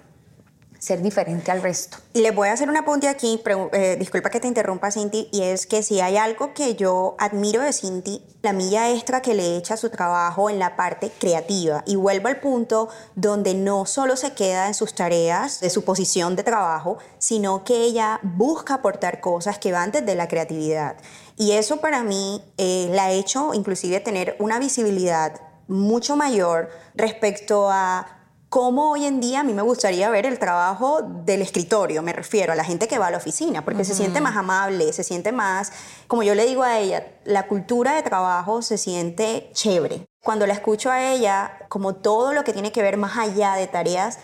ser 0.83 1.01
diferente 1.01 1.53
al 1.53 1.62
resto. 1.62 1.99
Le 2.12 2.33
voy 2.33 2.49
a 2.49 2.55
hacer 2.55 2.69
un 2.69 2.77
apunte 2.77 3.07
aquí, 3.07 3.41
eh, 3.73 3.95
disculpa 4.01 4.31
que 4.31 4.41
te 4.41 4.49
interrumpa 4.49 4.91
Cinti, 4.91 5.29
y 5.31 5.43
es 5.43 5.69
que 5.69 5.81
si 5.85 6.01
hay 6.01 6.17
algo 6.17 6.55
que 6.55 6.75
yo 6.75 7.15
admiro 7.21 7.62
de 7.62 7.73
Cinti, 7.73 8.21
la 8.43 8.53
milla 8.53 8.91
extra 8.91 9.23
que 9.23 9.35
le 9.35 9.57
echa 9.57 9.75
a 9.75 9.77
su 9.77 9.91
trabajo 9.91 10.51
en 10.51 10.59
la 10.59 10.75
parte 10.75 11.12
creativa. 11.17 11.85
Y 11.87 11.95
vuelvo 11.95 12.27
al 12.27 12.41
punto 12.41 12.89
donde 13.15 13.55
no 13.55 13.87
solo 13.87 14.17
se 14.17 14.33
queda 14.33 14.67
en 14.67 14.75
sus 14.75 14.93
tareas, 14.93 15.61
de 15.61 15.71
su 15.71 15.85
posición 15.85 16.35
de 16.35 16.43
trabajo, 16.43 16.99
sino 17.19 17.62
que 17.62 17.85
ella 17.85 18.19
busca 18.25 18.75
aportar 18.75 19.21
cosas 19.21 19.61
que 19.61 19.71
van 19.71 19.93
desde 19.93 20.17
la 20.17 20.27
creatividad. 20.27 20.97
Y 21.37 21.53
eso 21.53 21.77
para 21.77 22.03
mí 22.03 22.43
eh, 22.59 22.89
la 22.91 23.05
ha 23.05 23.12
hecho 23.12 23.55
inclusive 23.55 24.01
tener 24.01 24.35
una 24.41 24.59
visibilidad 24.59 25.41
mucho 25.69 26.17
mayor 26.17 26.71
respecto 26.97 27.71
a 27.71 28.22
cómo 28.53 28.91
hoy 28.91 29.07
en 29.07 29.19
día 29.19 29.41
a 29.41 29.45
mí 29.45 29.55
me 29.55 29.63
gustaría 29.63 30.11
ver 30.11 30.27
el 30.27 30.39
trabajo 30.39 31.01
del 31.01 31.41
escritorio, 31.41 32.03
me 32.03 32.13
refiero 32.13 32.53
a 32.53 32.55
la 32.55 32.65
gente 32.65 32.87
que 32.87 32.99
va 32.99 33.07
a 33.07 33.11
la 33.11 33.17
oficina, 33.17 33.65
porque 33.65 33.83
se 33.83 33.95
siente 33.95 34.21
más 34.21 34.37
amable, 34.37 34.93
se 34.93 35.05
siente 35.05 35.33
más, 35.33 35.73
como 36.07 36.23
yo 36.23 36.35
le 36.35 36.45
digo 36.45 36.63
a 36.63 36.79
ella, 36.79 37.03
la 37.25 37.47
cultura 37.47 37.95
de 37.95 38.03
trabajo 38.03 38.61
se 38.61 38.77
siente 38.77 39.49
chévere. 39.55 40.05
Cuando 40.23 40.47
la 40.47 40.53
escucho 40.53 40.91
a 40.91 41.15
ella, 41.15 41.61
como 41.71 41.95
todo 41.95 42.35
lo 42.35 42.45
que 42.45 42.53
tiene 42.53 42.73
que 42.73 42.83
ver 42.83 42.99
más 42.99 43.17
allá 43.17 43.55
de 43.55 43.69
tareas 43.69 44.19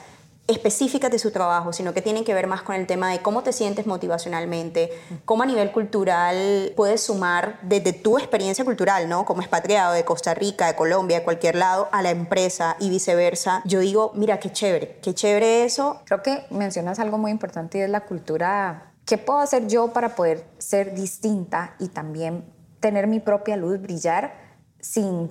específicas 0.48 1.10
de 1.10 1.18
su 1.18 1.30
trabajo, 1.30 1.72
sino 1.72 1.92
que 1.92 2.00
tienen 2.00 2.24
que 2.24 2.32
ver 2.32 2.46
más 2.46 2.62
con 2.62 2.74
el 2.74 2.86
tema 2.86 3.12
de 3.12 3.20
cómo 3.20 3.42
te 3.42 3.52
sientes 3.52 3.86
motivacionalmente, 3.86 4.90
cómo 5.26 5.42
a 5.42 5.46
nivel 5.46 5.70
cultural 5.70 6.72
puedes 6.74 7.02
sumar 7.02 7.60
desde 7.62 7.92
tu 7.92 8.18
experiencia 8.18 8.64
cultural, 8.64 9.08
¿no? 9.08 9.26
Como 9.26 9.42
expatriado 9.42 9.92
de 9.92 10.04
Costa 10.04 10.32
Rica, 10.34 10.66
de 10.66 10.74
Colombia, 10.74 11.18
de 11.18 11.24
cualquier 11.24 11.54
lado, 11.54 11.88
a 11.92 12.02
la 12.02 12.10
empresa 12.10 12.76
y 12.80 12.88
viceversa. 12.88 13.62
Yo 13.66 13.80
digo, 13.80 14.12
mira, 14.14 14.40
qué 14.40 14.50
chévere, 14.50 14.98
qué 15.02 15.14
chévere 15.14 15.64
eso. 15.64 16.00
Creo 16.06 16.22
que 16.22 16.46
mencionas 16.50 16.98
algo 16.98 17.18
muy 17.18 17.30
importante 17.30 17.78
y 17.78 17.80
es 17.82 17.90
la 17.90 18.00
cultura. 18.00 18.94
¿Qué 19.04 19.18
puedo 19.18 19.40
hacer 19.40 19.68
yo 19.68 19.92
para 19.92 20.14
poder 20.14 20.46
ser 20.56 20.94
distinta 20.94 21.74
y 21.78 21.88
también 21.88 22.44
tener 22.80 23.06
mi 23.06 23.20
propia 23.20 23.56
luz, 23.56 23.80
brillar 23.80 24.34
sin 24.80 25.30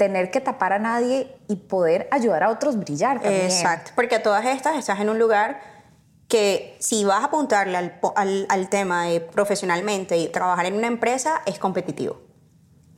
tener 0.00 0.30
que 0.30 0.40
tapar 0.40 0.72
a 0.72 0.78
nadie 0.78 1.30
y 1.46 1.56
poder 1.56 2.08
ayudar 2.10 2.42
a 2.42 2.48
otros 2.48 2.74
a 2.74 2.78
brillar 2.78 3.20
también. 3.20 3.44
Exacto, 3.44 3.90
porque 3.94 4.14
a 4.14 4.22
todas 4.22 4.46
estas 4.46 4.78
estás 4.78 4.98
en 4.98 5.10
un 5.10 5.18
lugar 5.18 5.60
que 6.26 6.74
si 6.78 7.04
vas 7.04 7.22
a 7.22 7.26
apuntarle 7.26 7.76
al, 7.76 8.46
al, 8.48 8.68
tema 8.70 9.04
de 9.04 9.20
profesionalmente 9.20 10.16
y 10.16 10.28
trabajar 10.28 10.64
en 10.64 10.72
una 10.72 10.86
empresa 10.86 11.42
es 11.44 11.58
competitivo. 11.58 12.18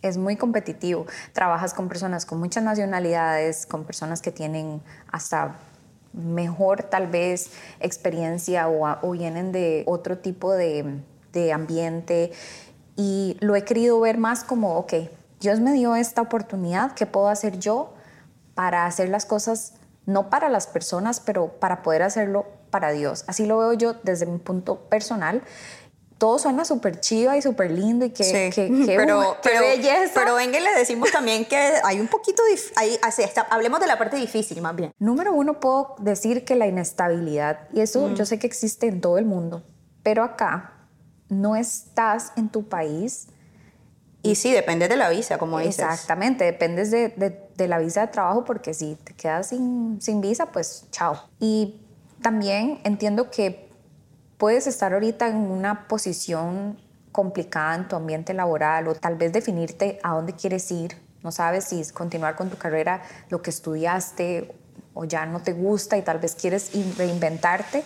Es 0.01 0.17
muy 0.17 0.37
competitivo. 0.37 1.07
Trabajas 1.33 1.75
con 1.75 1.89
personas 1.89 2.25
con 2.25 2.39
muchas 2.39 2.63
nacionalidades, 2.63 3.67
con 3.67 3.83
personas 3.83 4.23
que 4.23 4.31
tienen 4.31 4.81
hasta 5.11 5.57
mejor 6.13 6.85
tal 6.85 7.09
vez 7.09 7.51
experiencia 7.81 8.69
o, 8.69 8.87
o 9.03 9.11
vienen 9.11 9.51
de 9.51 9.83
otro 9.89 10.19
tipo 10.19 10.53
de, 10.53 11.01
de 11.33 11.53
ambiente. 11.53 12.31
Y 12.95 13.37
lo 13.41 13.57
he 13.57 13.65
querido 13.65 13.99
ver 13.99 14.19
más 14.19 14.45
como, 14.45 14.77
ok, 14.77 14.93
Dios 15.43 15.61
me 15.61 15.73
dio 15.73 15.97
esta 15.97 16.23
oportunidad, 16.23 16.93
¿qué 16.93 17.05
puedo 17.05 17.29
hacer 17.29 17.59
yo 17.59 17.95
para 18.55 18.87
hacer 18.87 19.09
las 19.09 19.27
cosas, 19.27 19.75
no 20.07 20.31
para 20.31 20.49
las 20.49 20.69
personas, 20.69 21.19
pero 21.21 21.49
para 21.59 21.83
poder 21.83 22.05
hacerlo 22.05 22.47
para 22.71 22.93
Dios? 22.93 23.25
Así 23.27 23.45
lo 23.45 23.59
veo 23.59 23.73
yo 23.73 23.95
desde 24.05 24.25
mi 24.27 24.39
punto 24.39 24.89
personal 24.89 25.43
todo 26.23 26.39
suena 26.39 26.65
súper 26.65 27.01
chiva 27.01 27.37
y 27.37 27.43
súper 27.43 27.73
lindo 27.73 28.05
y 28.05 28.11
que, 28.11 28.53
sí. 28.53 28.87
pero, 28.97 29.37
belleza. 29.43 30.13
Pero 30.15 30.37
venga, 30.37 30.61
le 30.61 30.73
decimos 30.79 31.11
también 31.11 31.45
que 31.45 31.57
hay 31.83 31.99
un 31.99 32.07
poquito, 32.07 32.45
ahí, 32.77 32.97
así 33.03 33.23
está, 33.23 33.41
hablemos 33.51 33.81
de 33.81 33.89
la 33.89 33.99
parte 33.99 34.17
difícil 34.19 34.63
más 34.63 34.77
bien. 34.77 34.93
Número 35.01 35.33
uno, 35.33 35.59
puedo 35.59 35.97
decir 35.99 36.45
que 36.45 36.55
la 36.55 36.69
inestabilidad, 36.69 37.69
y 37.73 37.81
eso 37.81 38.15
yo 38.15 38.25
sé 38.25 38.39
que 38.39 38.47
existe 38.47 38.87
en 38.87 39.01
todo 39.01 39.19
el 39.19 39.25
mundo, 39.25 39.65
pero 40.05 40.23
acá 40.23 40.87
no 41.29 41.57
estás 41.57 42.33
en 42.37 42.51
tu 42.51 42.69
país 42.69 43.27
y 44.23 44.37
sí, 44.37 44.53
depende 44.53 44.89
de 44.89 44.97
la 44.97 45.09
visa, 45.09 45.37
como 45.37 45.59
dices. 45.59 45.81
Exactamente, 45.81 46.45
dependes 46.45 46.91
de, 46.93 47.09
de, 47.57 47.69
la 47.69 47.79
visa 47.79 48.03
de 48.03 48.07
trabajo 48.09 48.45
porque 48.45 48.73
si 48.73 48.97
te 49.03 49.15
quedas 49.15 49.49
sin, 49.49 50.01
sin 50.01 50.21
visa, 50.21 50.47
pues 50.47 50.87
chao. 50.93 51.29
Y 51.41 51.81
también 52.23 52.81
entiendo 52.85 53.31
que 53.31 53.69
puedes 54.39 54.69
estar 54.69 54.93
ahorita 54.93 55.29
en 55.29 55.37
una 55.37 55.89
posición 55.89 56.79
complicada 57.11 57.75
en 57.75 57.89
tu 57.89 57.97
ambiente 57.97 58.33
laboral 58.33 58.89
o 58.89 58.95
tal 58.95 59.17
vez 59.17 59.33
definirte 59.33 59.99
a 60.03 60.15
dónde 60.15 60.35
quieres 60.35 60.71
ir. 60.71 60.97
No 61.23 61.33
sabes 61.33 61.65
si 61.65 61.81
es 61.81 61.93
continuar 61.93 62.37
con 62.37 62.49
tu 62.49 62.57
carrera, 62.57 63.03
lo 63.29 63.43
que 63.43 63.51
estudiaste 63.51 64.55
o 64.95 65.05
ya 65.05 65.27
no 65.27 65.43
te 65.43 65.53
gusta 65.53 65.97
y 65.99 66.03
tal 66.03 66.19
vez 66.19 66.35
quieres 66.35 66.71
reinventarte. 66.97 67.85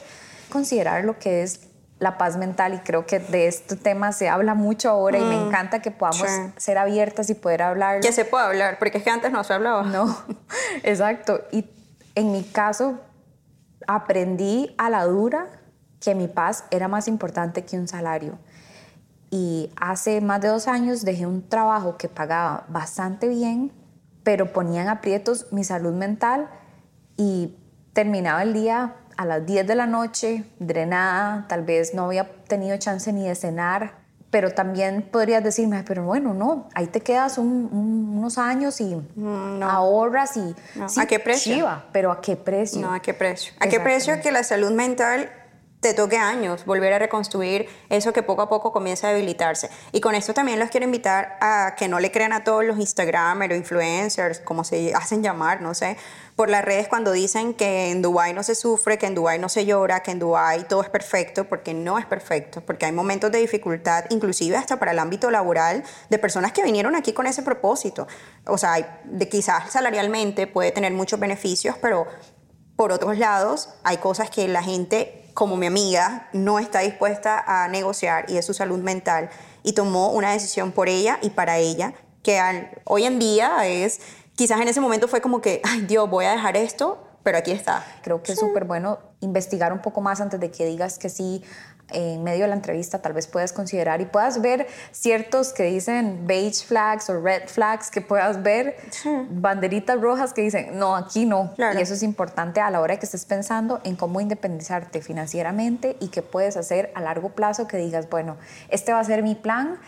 Considerar 0.50 1.04
lo 1.04 1.18
que 1.18 1.42
es 1.42 1.65
la 1.98 2.18
paz 2.18 2.36
mental 2.36 2.74
y 2.74 2.78
creo 2.78 3.06
que 3.06 3.18
de 3.18 3.46
este 3.46 3.76
tema 3.76 4.12
se 4.12 4.28
habla 4.28 4.54
mucho 4.54 4.90
ahora 4.90 5.18
y 5.18 5.24
me 5.24 5.36
mm, 5.36 5.48
encanta 5.48 5.80
que 5.80 5.90
podamos 5.90 6.28
ser 6.56 6.76
abiertas 6.76 7.30
y 7.30 7.34
poder 7.34 7.62
hablar. 7.62 8.00
Que 8.00 8.12
se 8.12 8.24
pueda 8.24 8.46
hablar, 8.46 8.78
porque 8.78 8.98
es 8.98 9.04
que 9.04 9.10
antes 9.10 9.32
no 9.32 9.42
se 9.44 9.54
hablaba. 9.54 9.82
No, 9.84 10.16
exacto. 10.82 11.40
Y 11.50 11.64
en 12.14 12.32
mi 12.32 12.44
caso 12.44 13.00
aprendí 13.86 14.74
a 14.78 14.90
la 14.90 15.04
dura 15.04 15.46
que 16.00 16.14
mi 16.14 16.28
paz 16.28 16.64
era 16.70 16.88
más 16.88 17.08
importante 17.08 17.64
que 17.64 17.78
un 17.78 17.88
salario. 17.88 18.38
Y 19.30 19.72
hace 19.76 20.20
más 20.20 20.40
de 20.40 20.48
dos 20.48 20.68
años 20.68 21.04
dejé 21.04 21.26
un 21.26 21.48
trabajo 21.48 21.96
que 21.96 22.08
pagaba 22.08 22.64
bastante 22.68 23.26
bien, 23.28 23.72
pero 24.22 24.52
ponía 24.52 24.82
en 24.82 24.88
aprietos 24.88 25.46
mi 25.50 25.64
salud 25.64 25.92
mental 25.92 26.48
y 27.16 27.56
terminaba 27.92 28.42
el 28.42 28.52
día 28.52 28.94
a 29.16 29.24
las 29.24 29.46
10 29.46 29.66
de 29.66 29.74
la 29.74 29.86
noche, 29.86 30.44
drenada, 30.58 31.46
tal 31.48 31.62
vez 31.62 31.94
no 31.94 32.06
había 32.06 32.28
tenido 32.48 32.76
chance 32.76 33.12
ni 33.12 33.26
de 33.26 33.34
cenar, 33.34 33.94
pero 34.30 34.50
también 34.50 35.02
podrías 35.02 35.42
decirme, 35.42 35.82
pero 35.86 36.04
bueno, 36.04 36.34
no, 36.34 36.68
ahí 36.74 36.88
te 36.88 37.00
quedas 37.00 37.38
unos 37.38 38.38
años 38.38 38.80
y 38.80 38.94
mm, 38.94 39.62
ahorras 39.62 40.36
y... 40.36 40.54
¿A 40.98 41.06
qué 41.06 41.18
precio? 41.18 41.66
pero 41.92 42.12
¿a 42.12 42.20
qué 42.20 42.36
precio? 42.36 42.80
No, 42.80 42.92
¿a 42.92 43.00
qué 43.00 43.14
precio? 43.14 43.54
¿A 43.60 43.68
qué 43.68 43.80
precio 43.80 44.20
que 44.20 44.32
la 44.32 44.42
salud 44.42 44.72
mental 44.72 45.30
te 45.80 45.94
toque 45.94 46.16
años 46.16 46.64
volver 46.64 46.92
a 46.92 46.98
reconstruir 46.98 47.68
eso 47.90 48.12
que 48.12 48.22
poco 48.22 48.42
a 48.42 48.48
poco 48.48 48.72
comienza 48.72 49.08
a 49.08 49.12
debilitarse. 49.12 49.70
Y 49.92 50.00
con 50.00 50.14
esto 50.14 50.34
también 50.34 50.58
los 50.58 50.70
quiero 50.70 50.84
invitar 50.84 51.36
a 51.40 51.74
que 51.76 51.86
no 51.86 52.00
le 52.00 52.10
crean 52.10 52.32
a 52.32 52.44
todos 52.44 52.64
los 52.64 52.78
Instagramers 52.78 53.52
o 53.52 53.56
influencers, 53.56 54.40
como 54.40 54.64
se 54.64 54.94
hacen 54.94 55.22
llamar, 55.22 55.60
no 55.60 55.74
sé, 55.74 55.96
por 56.34 56.50
las 56.50 56.64
redes 56.64 56.88
cuando 56.88 57.12
dicen 57.12 57.54
que 57.54 57.90
en 57.90 58.02
Dubai 58.02 58.32
no 58.32 58.42
se 58.42 58.54
sufre, 58.54 58.98
que 58.98 59.06
en 59.06 59.14
Dubai 59.14 59.38
no 59.38 59.48
se 59.48 59.64
llora, 59.64 60.00
que 60.00 60.10
en 60.10 60.18
Dubai 60.18 60.66
todo 60.66 60.82
es 60.82 60.88
perfecto, 60.88 61.44
porque 61.44 61.74
no 61.74 61.98
es 61.98 62.06
perfecto, 62.06 62.62
porque 62.62 62.86
hay 62.86 62.92
momentos 62.92 63.30
de 63.30 63.38
dificultad, 63.38 64.04
inclusive 64.10 64.56
hasta 64.56 64.78
para 64.78 64.92
el 64.92 64.98
ámbito 64.98 65.30
laboral, 65.30 65.84
de 66.10 66.18
personas 66.18 66.52
que 66.52 66.62
vinieron 66.62 66.94
aquí 66.94 67.12
con 67.12 67.26
ese 67.26 67.42
propósito. 67.42 68.06
O 68.46 68.58
sea, 68.58 69.00
de 69.04 69.28
quizás 69.28 69.70
salarialmente 69.72 70.46
puede 70.46 70.72
tener 70.72 70.92
muchos 70.92 71.20
beneficios, 71.20 71.76
pero 71.80 72.06
por 72.76 72.92
otros 72.92 73.18
lados 73.18 73.70
hay 73.84 73.96
cosas 73.98 74.30
que 74.30 74.48
la 74.48 74.62
gente 74.62 75.25
como 75.36 75.58
mi 75.58 75.66
amiga, 75.66 76.28
no 76.32 76.58
está 76.58 76.80
dispuesta 76.80 77.44
a 77.46 77.68
negociar 77.68 78.24
y 78.30 78.38
es 78.38 78.46
su 78.46 78.54
salud 78.54 78.78
mental 78.78 79.28
y 79.62 79.74
tomó 79.74 80.12
una 80.12 80.32
decisión 80.32 80.72
por 80.72 80.88
ella 80.88 81.18
y 81.20 81.28
para 81.28 81.58
ella 81.58 81.92
que 82.22 82.40
hoy 82.84 83.04
en 83.04 83.18
día 83.18 83.66
es, 83.66 84.00
quizás 84.34 84.58
en 84.62 84.68
ese 84.68 84.80
momento 84.80 85.08
fue 85.08 85.20
como 85.20 85.42
que, 85.42 85.60
ay 85.62 85.82
Dios, 85.82 86.08
voy 86.08 86.24
a 86.24 86.30
dejar 86.30 86.56
esto, 86.56 87.06
pero 87.22 87.36
aquí 87.36 87.50
está. 87.50 87.84
Creo 88.02 88.22
que 88.22 88.32
es 88.32 88.40
súper 88.40 88.64
bueno 88.64 88.98
investigar 89.20 89.74
un 89.74 89.82
poco 89.82 90.00
más 90.00 90.22
antes 90.22 90.40
de 90.40 90.50
que 90.50 90.64
digas 90.64 90.98
que 90.98 91.10
sí 91.10 91.44
en 91.92 92.24
medio 92.24 92.42
de 92.42 92.48
la 92.48 92.56
entrevista 92.56 93.00
tal 93.00 93.12
vez 93.12 93.26
puedas 93.26 93.52
considerar 93.52 94.00
y 94.00 94.06
puedas 94.06 94.40
ver 94.40 94.66
ciertos 94.90 95.52
que 95.52 95.64
dicen 95.64 96.26
beige 96.26 96.64
flags 96.64 97.08
o 97.10 97.20
red 97.20 97.48
flags, 97.48 97.90
que 97.90 98.00
puedas 98.00 98.42
ver 98.42 98.76
banderitas 99.30 100.00
rojas 100.00 100.32
que 100.32 100.42
dicen, 100.42 100.78
no, 100.78 100.96
aquí 100.96 101.26
no. 101.26 101.54
Y 101.56 101.80
eso 101.80 101.94
es 101.94 102.02
importante 102.02 102.60
a 102.60 102.70
la 102.70 102.80
hora 102.80 102.98
que 102.98 103.06
estés 103.06 103.24
pensando 103.24 103.80
en 103.84 103.96
cómo 103.96 104.20
independizarte 104.20 105.00
financieramente 105.00 105.96
y 106.00 106.08
qué 106.08 106.22
puedes 106.22 106.56
hacer 106.56 106.90
a 106.94 107.00
largo 107.00 107.30
plazo 107.30 107.68
que 107.68 107.76
digas, 107.76 108.10
bueno, 108.10 108.36
este 108.68 108.92
va 108.92 109.00
a 109.00 109.04
ser 109.04 109.22
mi 109.22 109.34
plan, 109.34 109.78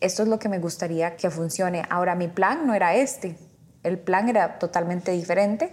esto 0.00 0.22
es 0.22 0.28
lo 0.28 0.38
que 0.38 0.48
me 0.48 0.58
gustaría 0.58 1.16
que 1.16 1.30
funcione. 1.30 1.82
Ahora, 1.90 2.14
mi 2.14 2.28
plan 2.28 2.66
no 2.66 2.74
era 2.74 2.94
este, 2.94 3.36
el 3.82 3.98
plan 3.98 4.28
era 4.28 4.58
totalmente 4.58 5.12
diferente, 5.12 5.72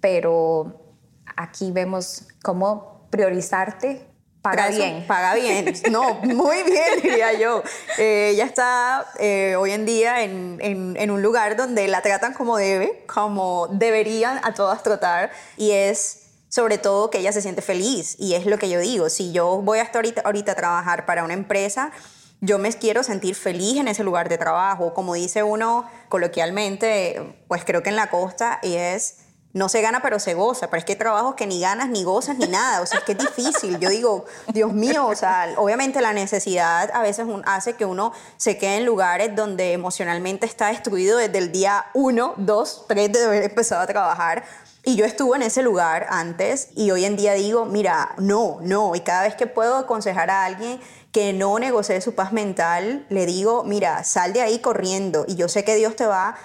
pero 0.00 0.94
aquí 1.36 1.72
vemos 1.72 2.28
cómo 2.42 3.08
priorizarte 3.10 4.09
Paga 4.42 4.68
bien. 4.68 5.06
Paga 5.06 5.34
bien. 5.34 5.74
No, 5.90 6.14
muy 6.14 6.62
bien, 6.62 6.84
diría 7.02 7.32
yo. 7.34 7.62
Eh, 7.98 8.30
ella 8.32 8.44
está 8.44 9.06
eh, 9.18 9.56
hoy 9.56 9.72
en 9.72 9.84
día 9.84 10.22
en, 10.22 10.58
en, 10.60 11.10
un 11.10 11.22
lugar 11.22 11.56
donde 11.56 11.88
la 11.88 12.00
tratan 12.00 12.32
como 12.32 12.56
debe, 12.56 13.04
como 13.06 13.68
deberían 13.70 14.40
a 14.42 14.54
todas 14.54 14.82
tratar, 14.82 15.30
y 15.56 15.72
es 15.72 16.20
sobre 16.48 16.78
todo 16.78 17.10
que 17.10 17.18
ella 17.18 17.32
se 17.32 17.42
siente 17.42 17.60
feliz. 17.60 18.16
Y 18.18 18.34
es 18.34 18.46
lo 18.46 18.58
que 18.58 18.70
yo 18.70 18.80
digo, 18.80 19.10
si 19.10 19.32
yo 19.32 19.60
voy 19.60 19.78
hasta 19.78 19.98
ahorita, 19.98 20.22
ahorita 20.22 20.52
a 20.52 20.54
trabajar 20.54 21.04
para 21.04 21.22
una 21.22 21.34
empresa, 21.34 21.92
yo 22.40 22.58
me 22.58 22.72
quiero 22.72 23.02
sentir 23.02 23.34
feliz 23.34 23.76
en 23.76 23.88
ese 23.88 24.04
lugar 24.04 24.30
de 24.30 24.38
trabajo. 24.38 24.94
Como 24.94 25.14
dice 25.14 25.42
uno 25.42 25.88
coloquialmente, 26.08 27.36
pues 27.46 27.64
creo 27.66 27.82
que 27.82 27.90
en 27.90 27.96
la 27.96 28.08
costa, 28.08 28.58
y 28.62 28.74
es 28.74 29.18
no 29.52 29.68
se 29.68 29.80
gana, 29.80 30.00
pero 30.00 30.18
se 30.18 30.34
goza. 30.34 30.68
Pero 30.68 30.78
es 30.78 30.84
que 30.84 30.96
trabajos 30.96 31.34
que 31.34 31.46
ni 31.46 31.60
ganas, 31.60 31.88
ni 31.88 32.04
gozas, 32.04 32.38
ni 32.38 32.46
nada. 32.46 32.80
O 32.80 32.86
sea, 32.86 33.00
es 33.00 33.04
que 33.04 33.12
es 33.12 33.18
difícil. 33.18 33.78
Yo 33.78 33.88
digo, 33.88 34.24
Dios 34.52 34.72
mío, 34.72 35.06
o 35.06 35.14
sea, 35.14 35.54
obviamente 35.56 36.00
la 36.00 36.12
necesidad 36.12 36.90
a 36.92 37.02
veces 37.02 37.26
hace 37.44 37.74
que 37.74 37.84
uno 37.84 38.12
se 38.36 38.58
quede 38.58 38.76
en 38.76 38.86
lugares 38.86 39.34
donde 39.34 39.72
emocionalmente 39.72 40.46
está 40.46 40.68
destruido 40.68 41.18
desde 41.18 41.38
el 41.38 41.52
día 41.52 41.86
uno, 41.94 42.34
dos, 42.36 42.84
tres 42.88 43.12
de 43.12 43.24
haber 43.24 43.44
empezado 43.44 43.82
a 43.82 43.86
trabajar. 43.86 44.44
Y 44.82 44.96
yo 44.96 45.04
estuve 45.04 45.36
en 45.36 45.42
ese 45.42 45.62
lugar 45.62 46.06
antes 46.08 46.68
y 46.74 46.90
hoy 46.90 47.04
en 47.04 47.16
día 47.16 47.34
digo, 47.34 47.66
mira, 47.66 48.14
no, 48.18 48.58
no. 48.62 48.94
Y 48.94 49.00
cada 49.00 49.22
vez 49.22 49.34
que 49.34 49.46
puedo 49.46 49.76
aconsejar 49.76 50.30
a 50.30 50.44
alguien 50.44 50.80
que 51.12 51.32
no 51.32 51.58
negocie 51.58 52.00
su 52.00 52.14
paz 52.14 52.32
mental, 52.32 53.04
le 53.10 53.26
digo, 53.26 53.64
mira, 53.64 54.04
sal 54.04 54.32
de 54.32 54.40
ahí 54.40 54.60
corriendo 54.60 55.24
y 55.28 55.34
yo 55.34 55.48
sé 55.48 55.64
que 55.64 55.74
Dios 55.74 55.96
te 55.96 56.06
va 56.06 56.36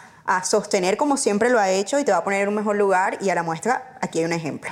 sostener 0.43 0.97
como 0.97 1.17
siempre 1.17 1.49
lo 1.49 1.59
ha 1.59 1.69
hecho 1.69 1.99
y 1.99 2.03
te 2.03 2.11
va 2.11 2.19
a 2.19 2.23
poner 2.23 2.41
en 2.41 2.49
un 2.49 2.55
mejor 2.55 2.75
lugar 2.75 3.17
y 3.21 3.29
a 3.29 3.35
la 3.35 3.43
muestra 3.43 3.97
aquí 4.01 4.19
hay 4.19 4.25
un 4.25 4.33
ejemplo. 4.33 4.71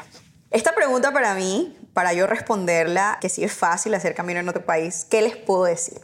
Esta 0.50 0.74
pregunta 0.74 1.12
para 1.12 1.33
mí, 1.33 1.77
para 1.93 2.13
yo 2.13 2.27
responderla, 2.27 3.17
que 3.22 3.29
sí 3.29 3.43
es 3.43 3.53
fácil 3.53 3.93
hacer 3.93 4.13
camino 4.15 4.39
en 4.39 4.50
otro 4.50 4.65
país, 4.65 5.05
¿qué 5.10 5.22
les 5.22 5.36
puedo 5.36 5.63
decir? 5.63 6.00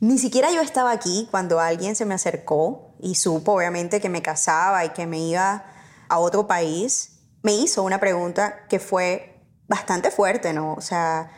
Ni 0.00 0.18
siquiera 0.18 0.50
yo 0.50 0.60
estaba 0.60 0.90
aquí 0.90 1.28
cuando 1.30 1.60
alguien 1.60 1.94
se 1.94 2.04
me 2.04 2.14
acercó 2.14 2.94
y 2.98 3.14
supo 3.14 3.52
obviamente 3.52 4.00
que 4.00 4.08
me 4.08 4.20
casaba 4.20 4.84
y 4.84 4.88
que 4.90 5.06
me 5.06 5.18
iba 5.18 5.64
a 6.08 6.18
otro 6.18 6.46
país, 6.46 7.20
me 7.42 7.52
hizo 7.54 7.82
una 7.82 8.00
pregunta 8.00 8.66
que 8.68 8.80
fue 8.80 9.40
bastante 9.68 10.10
fuerte, 10.10 10.52
¿no? 10.52 10.74
O 10.74 10.80
sea, 10.80 11.30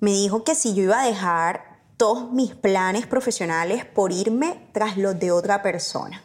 me 0.00 0.12
dijo 0.12 0.44
que 0.44 0.54
si 0.54 0.74
yo 0.74 0.84
iba 0.84 1.02
a 1.02 1.06
dejar 1.06 1.80
todos 1.96 2.32
mis 2.32 2.54
planes 2.54 3.06
profesionales 3.06 3.84
por 3.84 4.12
irme 4.12 4.70
tras 4.72 4.96
los 4.96 5.18
de 5.18 5.32
otra 5.32 5.62
persona. 5.62 6.22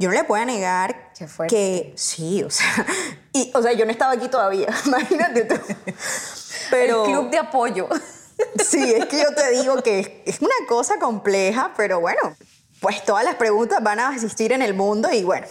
Yo 0.00 0.08
no 0.08 0.14
le 0.14 0.24
puedo 0.24 0.42
negar 0.46 1.12
que 1.46 1.92
sí, 1.94 2.42
o 2.42 2.48
sea, 2.48 2.86
y, 3.34 3.52
o 3.54 3.60
sea, 3.60 3.74
yo 3.74 3.84
no 3.84 3.90
estaba 3.90 4.14
aquí 4.14 4.28
todavía, 4.28 4.68
imagínate 4.86 5.44
tú. 5.44 5.56
Pero, 6.70 7.04
El 7.04 7.12
club 7.12 7.30
de 7.30 7.38
apoyo. 7.38 7.88
Sí, 8.66 8.82
es 8.94 9.04
que 9.04 9.20
yo 9.20 9.34
te 9.34 9.50
digo 9.50 9.82
que 9.82 10.22
es 10.24 10.40
una 10.40 10.54
cosa 10.66 10.98
compleja, 10.98 11.74
pero 11.76 12.00
bueno, 12.00 12.34
pues 12.80 13.04
todas 13.04 13.22
las 13.22 13.34
preguntas 13.34 13.82
van 13.82 14.00
a 14.00 14.14
existir 14.14 14.52
en 14.52 14.62
el 14.62 14.72
mundo 14.72 15.12
y 15.12 15.22
bueno, 15.22 15.46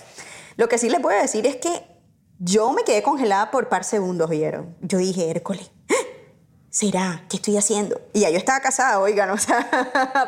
lo 0.58 0.68
que 0.68 0.80
sí 0.80 0.90
le 0.90 1.00
puedo 1.00 1.22
decir 1.22 1.46
es 1.46 1.58
que 1.58 1.86
yo 2.40 2.74
me 2.74 2.84
quedé 2.84 3.04
congelada 3.04 3.52
por 3.52 3.70
par 3.70 3.84
segundos, 3.84 4.28
¿vieron? 4.32 4.76
Yo 4.82 4.98
dije, 4.98 5.30
Hércules, 5.30 5.70
¿será? 6.72 7.26
¿Qué 7.30 7.38
estoy 7.38 7.58
haciendo? 7.58 8.02
Y 8.12 8.22
ya 8.22 8.32
yo 8.32 8.40
estaba 8.40 8.60
casada, 8.60 9.00
oigan, 9.00 9.30
o 9.30 9.38
sea, 9.38 9.70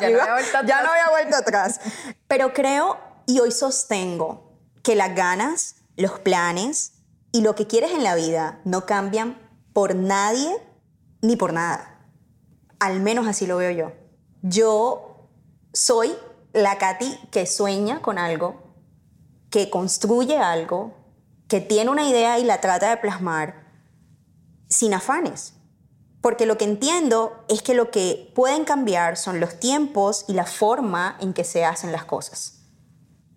ya, 0.00 0.10
no, 0.10 0.20
había 0.20 0.34
vuelto 0.34 0.58
ya 0.64 0.82
no 0.82 0.90
había 0.90 1.10
vuelto 1.10 1.36
atrás. 1.38 1.80
Pero 2.28 2.52
creo 2.52 3.11
y 3.26 3.40
hoy 3.40 3.52
sostengo 3.52 4.52
que 4.82 4.96
las 4.96 5.14
ganas, 5.14 5.76
los 5.96 6.18
planes 6.18 6.94
y 7.32 7.40
lo 7.40 7.54
que 7.54 7.66
quieres 7.66 7.92
en 7.92 8.02
la 8.02 8.14
vida 8.14 8.60
no 8.64 8.86
cambian 8.86 9.38
por 9.72 9.94
nadie 9.94 10.54
ni 11.20 11.36
por 11.36 11.52
nada. 11.52 12.06
Al 12.78 13.00
menos 13.00 13.26
así 13.26 13.46
lo 13.46 13.56
veo 13.56 13.70
yo. 13.70 13.92
Yo 14.42 15.28
soy 15.72 16.12
la 16.52 16.78
Katy 16.78 17.18
que 17.30 17.46
sueña 17.46 18.02
con 18.02 18.18
algo, 18.18 18.74
que 19.50 19.70
construye 19.70 20.36
algo, 20.36 20.94
que 21.48 21.60
tiene 21.60 21.90
una 21.90 22.08
idea 22.08 22.38
y 22.38 22.44
la 22.44 22.60
trata 22.60 22.90
de 22.90 22.96
plasmar 22.96 23.62
sin 24.68 24.94
afanes. 24.94 25.54
Porque 26.20 26.46
lo 26.46 26.56
que 26.56 26.64
entiendo 26.64 27.44
es 27.48 27.62
que 27.62 27.74
lo 27.74 27.90
que 27.90 28.32
pueden 28.34 28.64
cambiar 28.64 29.16
son 29.16 29.40
los 29.40 29.58
tiempos 29.58 30.24
y 30.28 30.34
la 30.34 30.46
forma 30.46 31.16
en 31.20 31.32
que 31.32 31.44
se 31.44 31.64
hacen 31.64 31.92
las 31.92 32.04
cosas. 32.04 32.61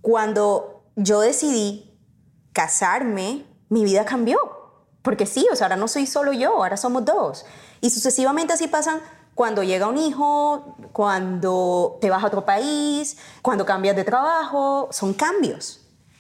Cuando 0.06 0.84
yo 0.96 1.20
decidí 1.20 1.98
casarme, 2.54 3.44
mi 3.70 3.84
vida 3.84 4.06
cambió. 4.06 4.38
Porque 5.02 5.26
sí, 5.26 5.48
o 5.52 5.56
sea, 5.56 5.66
ahora 5.66 5.78
no 5.78 5.88
soy 5.88 6.06
solo 6.06 6.32
yo, 6.32 6.58
ahora 6.58 6.78
somos 6.78 7.06
dos. 7.06 7.44
Y 7.82 7.90
sucesivamente 7.90 8.54
así 8.54 8.68
pasan 8.68 9.02
cuando 9.34 9.64
llega 9.64 9.88
un 9.88 9.98
hijo, 9.98 10.76
cuando 10.94 11.98
te 12.02 12.12
vas 12.12 12.24
a 12.24 12.28
otro 12.28 12.46
país, 12.46 13.18
cuando 13.42 13.66
cambias 13.66 13.96
de 13.96 14.04
trabajo, 14.04 14.90
son 14.92 15.16
cambios. 15.16 15.80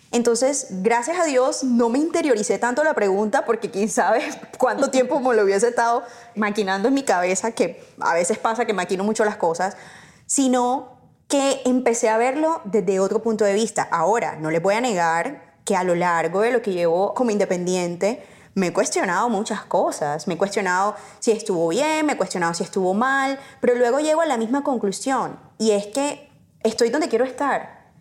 Entonces, 0.09 0.65
gracias 0.81 1.19
a 1.19 1.25
Dios, 1.25 1.63
no 1.63 1.89
me 1.89 1.99
interioricé 1.99 2.57
tanto 2.57 2.83
la 2.83 2.95
pregunta 2.95 3.45
porque 3.45 3.69
quién 3.69 3.87
sabe 3.87 4.23
cuánto 4.57 4.89
tiempo 4.89 5.19
me 5.19 5.35
lo 5.35 5.43
hubiese 5.43 5.67
estado 5.67 6.01
maquinando 6.33 6.87
en 6.87 6.95
mi 6.95 7.03
cabeza, 7.03 7.51
que 7.51 7.85
a 7.99 8.15
veces 8.15 8.39
pasa 8.39 8.65
que 8.65 8.73
maquino 8.73 9.03
mucho 9.03 9.23
las 9.25 9.37
cosas, 9.37 9.77
sino 10.25 10.94
que 11.27 11.61
empecé 11.65 12.09
a 12.09 12.17
verlo 12.17 12.61
desde 12.65 12.99
otro 12.99 13.21
punto 13.21 13.45
de 13.45 13.53
vista. 13.53 13.83
Ahora, 13.83 14.35
no 14.35 14.51
le 14.51 14.59
voy 14.59 14.75
a 14.75 14.81
negar 14.81 15.55
que 15.65 15.75
a 15.75 15.83
lo 15.83 15.95
largo 15.95 16.41
de 16.41 16.51
lo 16.51 16.61
que 16.61 16.71
llevo 16.71 17.13
como 17.13 17.31
independiente, 17.31 18.23
me 18.53 18.67
he 18.67 18.73
cuestionado 18.73 19.29
muchas 19.29 19.65
cosas. 19.65 20.27
Me 20.27 20.35
he 20.35 20.37
cuestionado 20.37 20.95
si 21.19 21.31
estuvo 21.31 21.67
bien, 21.67 22.05
me 22.05 22.13
he 22.13 22.17
cuestionado 22.17 22.53
si 22.53 22.63
estuvo 22.63 22.93
mal, 22.93 23.39
pero 23.59 23.75
luego 23.75 23.99
llego 23.99 24.21
a 24.21 24.25
la 24.25 24.37
misma 24.37 24.63
conclusión 24.63 25.39
y 25.57 25.71
es 25.71 25.87
que 25.87 26.29
estoy 26.63 26.89
donde 26.89 27.09
quiero 27.09 27.25
estar. 27.25 27.91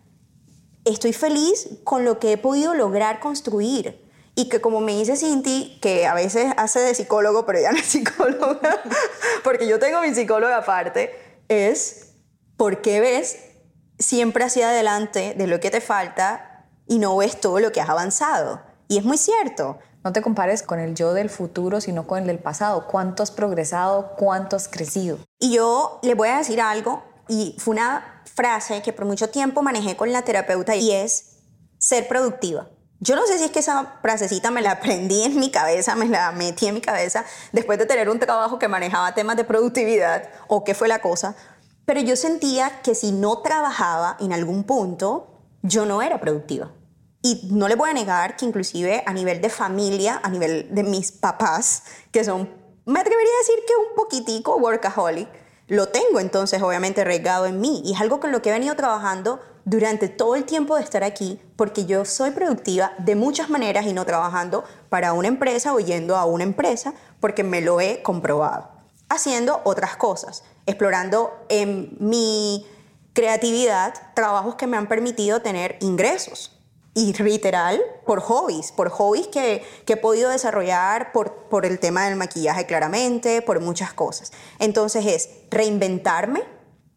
Estoy 0.85 1.13
feliz 1.13 1.67
con 1.83 2.05
lo 2.05 2.19
que 2.19 2.33
he 2.33 2.37
podido 2.37 2.73
lograr 2.73 3.19
construir. 3.19 4.03
Y 4.37 4.49
que 4.49 4.59
como 4.59 4.81
me 4.81 4.93
dice 4.93 5.15
Cinti, 5.15 5.79
que 5.81 6.05
a 6.05 6.13
veces 6.13 6.53
hace 6.57 6.79
de 6.79 6.93
psicólogo, 6.93 7.45
pero 7.45 7.59
ya 7.59 7.71
no 7.71 7.77
es 7.77 7.85
psicóloga, 7.85 8.83
porque 9.43 9.65
yo 9.65 9.79
tengo 9.79 10.01
mi 10.01 10.13
psicóloga 10.13 10.57
aparte, 10.57 11.15
es 11.47 12.14
¿por 12.57 12.81
qué 12.81 12.99
ves 12.99 13.37
siempre 13.99 14.43
hacia 14.43 14.69
adelante 14.69 15.33
de 15.37 15.47
lo 15.47 15.59
que 15.59 15.71
te 15.71 15.81
falta 15.81 16.67
y 16.87 16.99
no 16.99 17.15
ves 17.17 17.39
todo 17.39 17.59
lo 17.59 17.71
que 17.71 17.81
has 17.81 17.89
avanzado? 17.89 18.61
Y 18.87 18.97
es 18.97 19.03
muy 19.03 19.17
cierto. 19.17 19.79
No 20.03 20.13
te 20.13 20.21
compares 20.21 20.61
con 20.61 20.79
el 20.79 20.93
yo 20.93 21.13
del 21.13 21.31
futuro, 21.31 21.81
sino 21.81 22.05
con 22.05 22.19
el 22.19 22.27
del 22.27 22.37
pasado. 22.39 22.85
¿Cuánto 22.87 23.23
has 23.23 23.31
progresado? 23.31 24.13
¿Cuánto 24.17 24.55
has 24.55 24.67
crecido? 24.67 25.17
Y 25.39 25.53
yo 25.53 25.99
le 26.03 26.13
voy 26.13 26.29
a 26.29 26.37
decir 26.37 26.61
algo, 26.61 27.03
y 27.27 27.55
fue 27.57 27.73
una 27.73 28.21
frase 28.35 28.83
que 28.83 28.93
por 28.93 29.05
mucho 29.05 29.31
tiempo 29.31 29.63
manejé 29.63 29.97
con 29.97 30.11
la 30.11 30.21
terapeuta, 30.21 30.75
y 30.75 30.91
es 30.91 31.37
ser 31.79 32.07
productiva. 32.07 32.69
Yo 32.99 33.15
no 33.15 33.25
sé 33.25 33.37
si 33.37 33.45
es 33.45 33.51
que 33.51 33.59
esa 33.59 33.97
frasecita 34.01 34.51
me 34.51 34.61
la 34.61 34.71
aprendí 34.71 35.23
en 35.23 35.39
mi 35.39 35.51
cabeza, 35.51 35.95
me 35.95 36.07
la 36.07 36.31
metí 36.31 36.67
en 36.67 36.75
mi 36.75 36.81
cabeza 36.81 37.25
después 37.51 37.77
de 37.77 37.85
tener 37.85 38.09
un 38.09 38.19
trabajo 38.19 38.57
que 38.57 38.67
manejaba 38.67 39.13
temas 39.13 39.35
de 39.37 39.43
productividad 39.43 40.29
o 40.47 40.63
qué 40.63 40.73
fue 40.73 40.87
la 40.87 40.99
cosa, 40.99 41.35
pero 41.85 42.01
yo 42.01 42.15
sentía 42.15 42.81
que 42.81 42.95
si 42.95 43.11
no 43.11 43.39
trabajaba 43.39 44.17
en 44.19 44.33
algún 44.33 44.63
punto, 44.63 45.27
yo 45.61 45.85
no 45.85 46.01
era 46.01 46.19
productiva. 46.19 46.71
Y 47.21 47.47
no 47.51 47.67
le 47.67 47.75
voy 47.75 47.89
a 47.89 47.93
negar 47.93 48.37
que 48.37 48.45
inclusive 48.45 49.03
a 49.05 49.13
nivel 49.13 49.41
de 49.41 49.49
familia, 49.49 50.19
a 50.23 50.29
nivel 50.29 50.67
de 50.73 50.83
mis 50.83 51.11
papás, 51.11 51.83
que 52.11 52.23
son, 52.23 52.49
me 52.85 52.99
atrevería 52.99 53.33
a 53.33 53.39
decir 53.39 53.55
que 53.67 53.75
un 53.75 53.95
poquitico 53.95 54.57
workaholic, 54.57 55.27
lo 55.67 55.87
tengo 55.87 56.19
entonces 56.19 56.61
obviamente 56.61 57.03
regado 57.03 57.47
en 57.47 57.59
mí. 57.59 57.81
Y 57.83 57.93
es 57.93 58.01
algo 58.01 58.19
con 58.19 58.31
lo 58.31 58.41
que 58.41 58.49
he 58.49 58.53
venido 58.53 58.75
trabajando 58.75 59.39
durante 59.65 60.07
todo 60.07 60.35
el 60.35 60.45
tiempo 60.45 60.75
de 60.75 60.83
estar 60.83 61.03
aquí, 61.03 61.41
porque 61.55 61.85
yo 61.85 62.05
soy 62.05 62.31
productiva 62.31 62.93
de 62.99 63.15
muchas 63.15 63.49
maneras 63.49 63.87
y 63.87 63.93
no 63.93 64.05
trabajando 64.05 64.63
para 64.89 65.13
una 65.13 65.27
empresa 65.27 65.73
o 65.73 65.79
yendo 65.79 66.15
a 66.15 66.25
una 66.25 66.43
empresa, 66.43 66.93
porque 67.19 67.43
me 67.43 67.61
lo 67.61 67.81
he 67.81 68.03
comprobado. 68.03 68.69
Haciendo 69.09 69.61
otras 69.63 69.97
cosas 69.97 70.43
explorando 70.65 71.33
en 71.49 71.95
mi 71.99 72.65
creatividad 73.13 73.93
trabajos 74.13 74.55
que 74.55 74.67
me 74.67 74.77
han 74.77 74.87
permitido 74.87 75.41
tener 75.41 75.77
ingresos. 75.81 76.51
Y 76.93 77.11
literal, 77.21 77.81
por 78.05 78.21
hobbies, 78.21 78.71
por 78.71 78.89
hobbies 78.89 79.27
que, 79.27 79.65
que 79.85 79.93
he 79.93 79.97
podido 79.97 80.29
desarrollar 80.29 81.11
por, 81.11 81.33
por 81.49 81.65
el 81.65 81.77
tema 81.77 82.05
del 82.05 82.15
maquillaje 82.15 82.65
claramente, 82.65 83.41
por 83.41 83.59
muchas 83.59 83.91
cosas. 83.91 84.31
Entonces 84.59 85.05
es 85.05 85.29
reinventarme, 85.51 86.43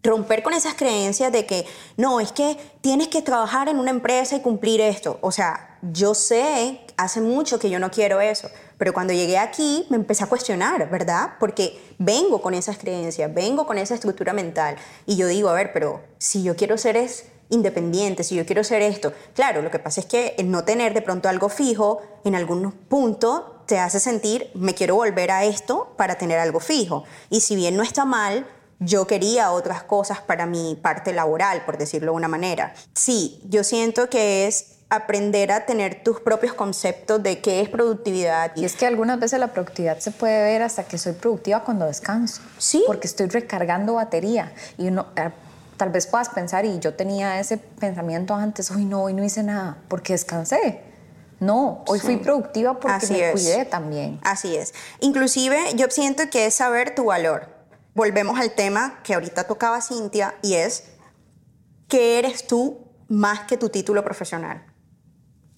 romper 0.05 0.45
con 0.45 0.55
esas 0.55 0.75
creencias 0.75 1.33
de 1.33 1.47
que 1.47 1.67
no, 1.97 2.21
es 2.21 2.31
que 2.31 2.57
tienes 2.81 3.09
que 3.09 3.23
trabajar 3.23 3.69
en 3.69 3.79
una 3.79 3.91
empresa 3.91 4.37
y 4.37 4.41
cumplir 4.41 4.81
esto. 4.81 5.19
O 5.21 5.33
sea, 5.33 5.79
yo 5.83 6.15
sé, 6.15 6.81
hace 6.97 7.21
mucho 7.21 7.59
que 7.59 7.71
yo 7.71 7.81
no 7.81 7.91
quiero 7.91 8.21
eso, 8.21 8.49
pero 8.79 8.95
cuando 8.95 9.13
llegué 9.13 9.37
aquí 9.37 9.85
me 9.91 9.97
empecé 9.97 10.25
a 10.25 10.29
cuestionar, 10.29 10.89
¿verdad? 10.89 11.33
Porque 11.39 11.79
vengo 11.99 12.41
con 12.41 12.55
esas 12.55 12.79
creencias, 12.79 13.33
vengo 13.35 13.67
con 13.67 13.77
esa 13.77 13.95
estructura 13.95 14.33
mental 14.33 14.77
y 15.05 15.17
yo 15.17 15.27
digo, 15.27 15.49
a 15.49 15.55
ver, 15.55 15.73
pero 15.73 16.01
si 16.19 16.43
yo 16.43 16.57
quiero 16.57 16.79
ser 16.79 16.97
es 16.97 17.27
independiente, 17.51 18.25
si 18.25 18.37
yo 18.37 18.47
quiero 18.47 18.63
ser 18.63 18.83
esto, 18.83 19.13
claro, 19.35 19.63
lo 19.63 19.71
que 19.71 19.79
pasa 19.79 20.01
es 20.01 20.07
que 20.07 20.35
el 20.39 20.51
no 20.51 20.65
tener 20.65 20.95
de 20.95 21.03
pronto 21.03 21.29
algo 21.29 21.49
fijo 21.49 22.01
en 22.25 22.35
algún 22.35 22.71
punto 22.73 23.63
te 23.67 23.79
hace 23.79 24.01
sentir, 24.01 24.51
me 24.55 24.75
quiero 24.75 24.95
volver 24.95 25.31
a 25.31 25.45
esto 25.45 25.95
para 25.97 26.17
tener 26.17 26.39
algo 26.39 26.61
fijo. 26.61 27.05
Y 27.29 27.41
si 27.41 27.55
bien 27.55 27.77
no 27.77 27.83
está 27.83 28.05
mal, 28.07 28.47
yo 28.81 29.07
quería 29.07 29.51
otras 29.51 29.83
cosas 29.83 30.21
para 30.21 30.47
mi 30.47 30.77
parte 30.77 31.13
laboral, 31.13 31.65
por 31.65 31.79
decirlo 31.79 32.13
de 32.13 32.17
una 32.17 32.29
manera. 32.29 32.75
Sí, 32.95 33.41
yo 33.45 33.65
siento 33.65 34.09
que 34.09 34.47
es 34.47 34.78
aprender 34.91 35.53
a 35.53 35.67
tener 35.67 36.03
tus 36.03 36.21
propios 36.21 36.55
conceptos 36.55 37.23
de 37.23 37.41
qué 37.41 37.61
es 37.61 37.69
productividad. 37.69 38.57
Y 38.57 38.65
es 38.65 38.75
que 38.75 38.87
algunas 38.87 39.21
veces 39.21 39.39
la 39.39 39.49
productividad 39.49 39.99
se 39.99 40.11
puede 40.11 40.43
ver 40.43 40.63
hasta 40.63 40.85
que 40.85 40.99
soy 40.99 41.13
productiva 41.13 41.65
cuando 41.65 41.87
descanso. 41.87 42.43
Sí. 42.59 42.83
Porque 42.87 43.07
estoy 43.07 43.29
recargando 43.29 43.95
batería. 43.95 44.53
Y 44.79 44.89
uno, 44.89 45.07
eh, 45.17 45.31
tal 45.77 45.91
vez 45.91 46.07
puedas 46.07 46.31
pensar, 46.31 46.65
y 46.65 46.79
yo 46.79 46.95
tenía 46.95 47.39
ese 47.39 47.59
pensamiento 47.59 48.35
antes, 48.35 48.71
hoy 48.71 48.85
no, 48.85 49.05
hoy 49.05 49.15
no 49.15 49.23
hice 49.23 49.43
nada, 49.43 49.79
porque 49.89 50.15
descansé. 50.15 50.83
No, 51.41 51.85
hoy 51.87 52.01
fui 52.01 52.17
productiva 52.17 52.81
porque 52.81 53.07
me 53.09 53.31
cuidé 53.31 53.65
también. 53.65 54.19
Así 54.25 54.57
es. 54.57 54.75
Inclusive 54.99 55.57
yo 55.77 55.87
siento 55.89 56.25
que 56.31 56.47
es 56.47 56.55
saber 56.55 56.97
tu 56.97 57.05
valor 57.05 57.59
volvemos 57.99 58.39
al 58.39 58.53
tema 58.53 59.01
que 59.03 59.15
ahorita 59.15 59.43
tocaba 59.43 59.81
Cintia 59.81 60.37
y 60.41 60.55
es, 60.55 60.85
¿qué 61.89 62.21
eres 62.21 62.47
tú 62.47 62.87
más 63.09 63.41
que 63.41 63.57
tu 63.57 63.71
título 63.71 64.05
profesional? 64.05 64.65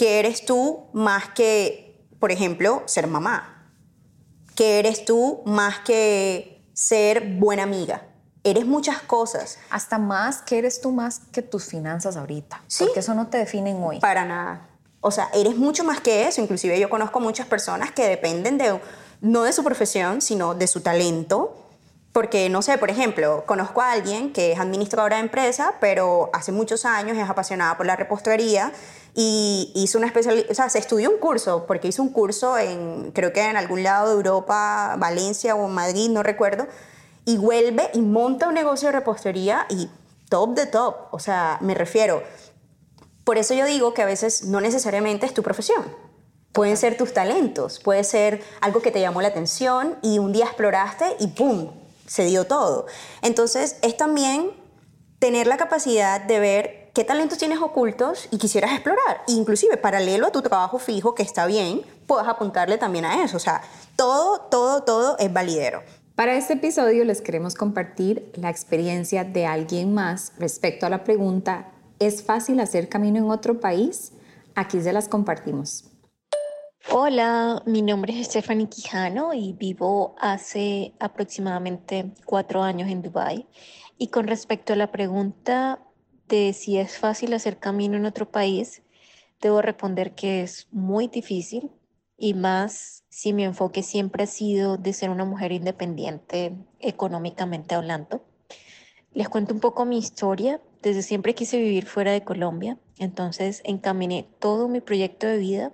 ¿Qué 0.00 0.18
eres 0.18 0.46
tú 0.46 0.86
más 0.94 1.28
que, 1.28 2.08
por 2.18 2.32
ejemplo, 2.32 2.82
ser 2.86 3.06
mamá? 3.06 3.70
¿Qué 4.54 4.78
eres 4.78 5.04
tú 5.04 5.42
más 5.44 5.80
que 5.80 6.64
ser 6.72 7.34
buena 7.34 7.64
amiga? 7.64 8.06
Eres 8.42 8.64
muchas 8.64 9.02
cosas. 9.02 9.58
Hasta 9.68 9.98
más 9.98 10.40
que 10.40 10.56
eres 10.56 10.80
tú 10.80 10.90
más 10.90 11.20
que 11.32 11.42
tus 11.42 11.66
finanzas 11.66 12.16
ahorita. 12.16 12.62
¿Sí? 12.66 12.84
Porque 12.84 13.00
eso 13.00 13.12
no 13.12 13.26
te 13.26 13.36
definen 13.36 13.76
hoy. 13.82 14.00
Para 14.00 14.24
nada. 14.24 14.70
O 15.02 15.10
sea, 15.10 15.28
eres 15.34 15.58
mucho 15.58 15.84
más 15.84 16.00
que 16.00 16.26
eso. 16.26 16.40
Inclusive 16.40 16.80
yo 16.80 16.88
conozco 16.88 17.20
muchas 17.20 17.46
personas 17.46 17.92
que 17.92 18.08
dependen 18.08 18.56
de, 18.56 18.80
no 19.20 19.42
de 19.42 19.52
su 19.52 19.62
profesión, 19.62 20.22
sino 20.22 20.54
de 20.54 20.66
su 20.66 20.80
talento 20.80 21.59
porque, 22.12 22.48
no 22.48 22.60
sé, 22.60 22.76
por 22.76 22.90
ejemplo, 22.90 23.44
conozco 23.46 23.82
a 23.82 23.92
alguien 23.92 24.32
que 24.32 24.52
es 24.52 24.58
administradora 24.58 25.16
de 25.16 25.22
empresa, 25.22 25.74
pero 25.80 26.30
hace 26.32 26.50
muchos 26.50 26.84
años 26.84 27.16
es 27.16 27.28
apasionada 27.28 27.76
por 27.76 27.86
la 27.86 27.94
repostería 27.94 28.72
y 29.14 29.70
hizo 29.76 29.98
una 29.98 30.08
especialidad, 30.08 30.50
o 30.50 30.54
sea, 30.54 30.68
se 30.68 30.78
estudió 30.78 31.10
un 31.10 31.18
curso, 31.18 31.66
porque 31.66 31.88
hizo 31.88 32.02
un 32.02 32.10
curso 32.10 32.58
en, 32.58 33.12
creo 33.12 33.32
que 33.32 33.42
en 33.42 33.56
algún 33.56 33.84
lado 33.84 34.08
de 34.08 34.14
Europa, 34.14 34.96
Valencia 34.98 35.54
o 35.54 35.68
Madrid, 35.68 36.10
no 36.10 36.24
recuerdo, 36.24 36.66
y 37.24 37.36
vuelve 37.36 37.90
y 37.94 38.00
monta 38.00 38.48
un 38.48 38.54
negocio 38.54 38.88
de 38.88 38.92
repostería 38.92 39.66
y 39.68 39.88
top 40.28 40.54
de 40.54 40.66
top, 40.66 40.96
o 41.12 41.18
sea, 41.20 41.58
me 41.60 41.74
refiero. 41.74 42.24
Por 43.22 43.38
eso 43.38 43.54
yo 43.54 43.66
digo 43.66 43.94
que 43.94 44.02
a 44.02 44.06
veces 44.06 44.44
no 44.44 44.60
necesariamente 44.60 45.26
es 45.26 45.34
tu 45.34 45.42
profesión. 45.42 45.84
Pueden 46.52 46.76
ser 46.76 46.96
tus 46.96 47.12
talentos, 47.12 47.78
puede 47.78 48.02
ser 48.02 48.42
algo 48.60 48.82
que 48.82 48.90
te 48.90 49.00
llamó 49.00 49.22
la 49.22 49.28
atención 49.28 49.96
y 50.02 50.18
un 50.18 50.32
día 50.32 50.46
exploraste 50.46 51.16
y 51.20 51.28
¡pum! 51.28 51.79
Se 52.10 52.24
dio 52.24 52.44
todo. 52.44 52.86
Entonces 53.22 53.76
es 53.82 53.96
también 53.96 54.50
tener 55.20 55.46
la 55.46 55.56
capacidad 55.56 56.20
de 56.20 56.40
ver 56.40 56.90
qué 56.92 57.04
talentos 57.04 57.38
tienes 57.38 57.60
ocultos 57.60 58.26
y 58.32 58.38
quisieras 58.38 58.72
explorar. 58.72 59.22
Inclusive 59.28 59.76
paralelo 59.76 60.26
a 60.26 60.32
tu 60.32 60.42
trabajo 60.42 60.80
fijo, 60.80 61.14
que 61.14 61.22
está 61.22 61.46
bien, 61.46 61.82
puedas 62.08 62.26
apuntarle 62.26 62.78
también 62.78 63.04
a 63.04 63.22
eso. 63.22 63.36
O 63.36 63.40
sea, 63.40 63.62
todo, 63.94 64.40
todo, 64.50 64.82
todo 64.82 65.18
es 65.20 65.32
validero. 65.32 65.84
Para 66.16 66.34
este 66.34 66.54
episodio 66.54 67.04
les 67.04 67.22
queremos 67.22 67.54
compartir 67.54 68.32
la 68.34 68.50
experiencia 68.50 69.22
de 69.22 69.46
alguien 69.46 69.94
más 69.94 70.32
respecto 70.36 70.86
a 70.86 70.90
la 70.90 71.04
pregunta, 71.04 71.70
¿es 72.00 72.24
fácil 72.24 72.58
hacer 72.58 72.88
camino 72.88 73.18
en 73.18 73.30
otro 73.30 73.60
país? 73.60 74.14
Aquí 74.56 74.82
se 74.82 74.92
las 74.92 75.06
compartimos. 75.06 75.89
Hola, 76.88 77.62
mi 77.66 77.82
nombre 77.82 78.18
es 78.18 78.26
Stephanie 78.26 78.68
Quijano 78.68 79.34
y 79.34 79.52
vivo 79.52 80.14
hace 80.18 80.94
aproximadamente 80.98 82.10
cuatro 82.24 82.62
años 82.62 82.88
en 82.88 83.02
Dubái. 83.02 83.46
Y 83.98 84.08
con 84.08 84.26
respecto 84.26 84.72
a 84.72 84.76
la 84.76 84.90
pregunta 84.90 85.78
de 86.26 86.54
si 86.54 86.78
es 86.78 86.98
fácil 86.98 87.34
hacer 87.34 87.58
camino 87.58 87.96
en 87.96 88.06
otro 88.06 88.30
país, 88.30 88.82
debo 89.42 89.60
responder 89.60 90.14
que 90.14 90.42
es 90.42 90.68
muy 90.72 91.06
difícil 91.06 91.70
y 92.16 92.32
más 92.32 93.04
si 93.10 93.34
mi 93.34 93.44
enfoque 93.44 93.82
siempre 93.82 94.24
ha 94.24 94.26
sido 94.26 94.78
de 94.78 94.94
ser 94.94 95.10
una 95.10 95.26
mujer 95.26 95.52
independiente 95.52 96.56
económicamente 96.80 97.74
hablando. 97.74 98.24
Les 99.12 99.28
cuento 99.28 99.52
un 99.52 99.60
poco 99.60 99.84
mi 99.84 99.98
historia. 99.98 100.60
Desde 100.82 101.02
siempre 101.02 101.34
quise 101.34 101.58
vivir 101.58 101.84
fuera 101.84 102.12
de 102.12 102.24
Colombia, 102.24 102.78
entonces 102.98 103.60
encaminé 103.64 104.26
todo 104.38 104.66
mi 104.66 104.80
proyecto 104.80 105.26
de 105.26 105.36
vida 105.36 105.72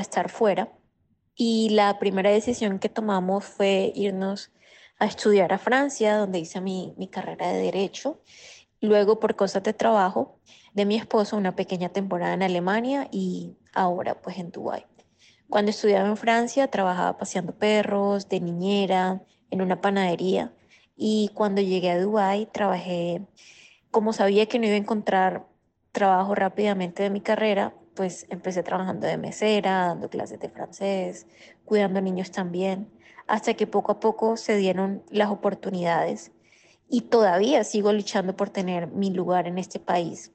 estar 0.00 0.30
fuera. 0.30 0.72
Y 1.34 1.70
la 1.70 1.98
primera 1.98 2.30
decisión 2.30 2.78
que 2.78 2.88
tomamos 2.88 3.44
fue 3.44 3.92
irnos 3.94 4.52
a 4.98 5.06
estudiar 5.06 5.52
a 5.52 5.58
Francia, 5.58 6.16
donde 6.16 6.38
hice 6.38 6.60
mi, 6.60 6.94
mi 6.96 7.08
carrera 7.08 7.48
de 7.48 7.58
derecho. 7.58 8.20
Luego, 8.80 9.18
por 9.18 9.34
cosas 9.34 9.62
de 9.62 9.72
trabajo 9.72 10.38
de 10.74 10.84
mi 10.84 10.96
esposo, 10.96 11.36
una 11.36 11.56
pequeña 11.56 11.88
temporada 11.88 12.34
en 12.34 12.42
Alemania 12.42 13.08
y 13.10 13.56
ahora 13.72 14.20
pues 14.20 14.38
en 14.38 14.50
Dubái. 14.50 14.84
Cuando 15.48 15.70
estudiaba 15.70 16.08
en 16.08 16.16
Francia, 16.16 16.68
trabajaba 16.68 17.16
paseando 17.16 17.54
perros, 17.54 18.28
de 18.28 18.40
niñera, 18.40 19.22
en 19.50 19.62
una 19.62 19.80
panadería. 19.80 20.52
Y 20.96 21.30
cuando 21.34 21.60
llegué 21.60 21.90
a 21.90 22.00
Dubái, 22.00 22.46
trabajé, 22.46 23.22
como 23.90 24.12
sabía 24.12 24.46
que 24.46 24.58
no 24.58 24.66
iba 24.66 24.74
a 24.74 24.78
encontrar 24.78 25.46
trabajo 25.92 26.34
rápidamente 26.34 27.04
de 27.04 27.10
mi 27.10 27.20
carrera, 27.20 27.74
pues 27.94 28.26
empecé 28.30 28.62
trabajando 28.62 29.06
de 29.06 29.16
mesera, 29.16 29.86
dando 29.86 30.10
clases 30.10 30.40
de 30.40 30.48
francés, 30.48 31.26
cuidando 31.64 32.00
niños 32.00 32.30
también, 32.30 32.90
hasta 33.26 33.54
que 33.54 33.66
poco 33.66 33.92
a 33.92 34.00
poco 34.00 34.36
se 34.36 34.56
dieron 34.56 35.02
las 35.10 35.30
oportunidades 35.30 36.32
y 36.88 37.02
todavía 37.02 37.64
sigo 37.64 37.92
luchando 37.92 38.36
por 38.36 38.50
tener 38.50 38.88
mi 38.88 39.10
lugar 39.10 39.46
en 39.46 39.58
este 39.58 39.78
país, 39.78 40.32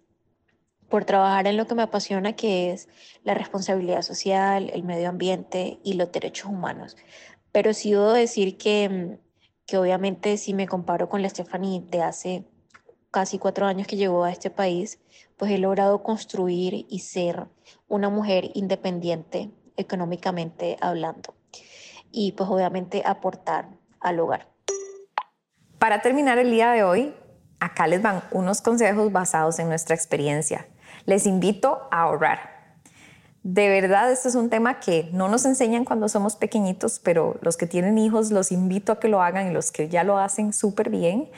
por 0.89 1.05
trabajar 1.05 1.47
en 1.47 1.57
lo 1.57 1.67
que 1.67 1.75
me 1.75 1.83
apasiona, 1.83 2.33
que 2.33 2.71
es 2.71 2.89
la 3.23 3.33
responsabilidad 3.33 4.01
social, 4.01 4.71
el 4.73 4.83
medio 4.83 5.09
ambiente 5.09 5.79
y 5.83 5.93
los 5.93 6.11
derechos 6.11 6.49
humanos. 6.49 6.97
Pero 7.51 7.73
sí 7.73 7.91
debo 7.91 8.13
decir 8.13 8.57
que, 8.57 9.19
que 9.65 9.77
obviamente 9.77 10.37
si 10.37 10.53
me 10.53 10.67
comparo 10.67 11.09
con 11.09 11.21
la 11.21 11.29
Stephanie 11.29 11.83
de 11.89 12.01
hace 12.01 12.45
casi 13.11 13.39
cuatro 13.39 13.65
años 13.65 13.87
que 13.87 13.95
llegó 13.95 14.23
a 14.23 14.31
este 14.31 14.49
país, 14.49 14.99
pues 15.37 15.51
he 15.51 15.57
logrado 15.57 16.03
construir 16.03 16.85
y 16.89 16.99
ser 16.99 17.47
una 17.87 18.09
mujer 18.09 18.51
independiente 18.53 19.51
económicamente 19.77 20.77
hablando 20.81 21.33
y 22.11 22.33
pues 22.33 22.49
obviamente 22.49 23.03
aportar 23.05 23.69
al 23.99 24.19
hogar. 24.19 24.47
Para 25.77 26.01
terminar 26.01 26.37
el 26.37 26.51
día 26.51 26.71
de 26.71 26.83
hoy, 26.83 27.15
acá 27.59 27.87
les 27.87 28.01
van 28.01 28.23
unos 28.31 28.61
consejos 28.61 29.11
basados 29.11 29.59
en 29.59 29.69
nuestra 29.69 29.95
experiencia. 29.95 30.67
Les 31.05 31.25
invito 31.25 31.87
a 31.91 32.01
ahorrar. 32.01 32.59
De 33.43 33.69
verdad, 33.69 34.11
este 34.11 34.27
es 34.27 34.35
un 34.35 34.49
tema 34.49 34.81
que 34.81 35.09
no 35.13 35.29
nos 35.29 35.45
enseñan 35.45 35.85
cuando 35.85 36.09
somos 36.09 36.35
pequeñitos, 36.35 36.99
pero 36.99 37.39
los 37.41 37.55
que 37.55 37.67
tienen 37.67 37.97
hijos 37.97 38.31
los 38.31 38.51
invito 38.51 38.91
a 38.91 38.99
que 38.99 39.07
lo 39.07 39.21
hagan 39.21 39.47
y 39.49 39.53
los 39.53 39.71
que 39.71 39.87
ya 39.87 40.03
lo 40.03 40.17
hacen 40.17 40.51
súper 40.51 40.89
bien. 40.89 41.29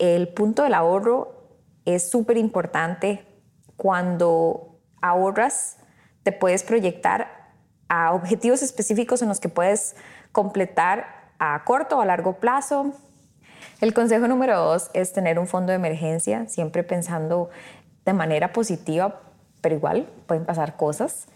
El 0.00 0.28
punto 0.28 0.62
del 0.62 0.72
ahorro 0.72 1.60
es 1.84 2.08
súper 2.10 2.38
importante 2.38 3.22
cuando 3.76 4.80
ahorras, 5.02 5.76
te 6.22 6.32
puedes 6.32 6.62
proyectar 6.62 7.52
a 7.90 8.14
objetivos 8.14 8.62
específicos 8.62 9.20
en 9.20 9.28
los 9.28 9.40
que 9.40 9.50
puedes 9.50 9.96
completar 10.32 11.34
a 11.38 11.62
corto 11.64 11.98
o 11.98 12.00
a 12.00 12.06
largo 12.06 12.36
plazo. 12.40 12.94
El 13.82 13.92
consejo 13.92 14.26
número 14.26 14.58
dos 14.58 14.90
es 14.94 15.12
tener 15.12 15.38
un 15.38 15.46
fondo 15.46 15.70
de 15.70 15.76
emergencia, 15.76 16.48
siempre 16.48 16.82
pensando 16.82 17.50
de 18.06 18.14
manera 18.14 18.54
positiva, 18.54 19.20
pero 19.60 19.74
igual 19.74 20.08
pueden 20.26 20.46
pasar 20.46 20.78
cosas. 20.78 21.26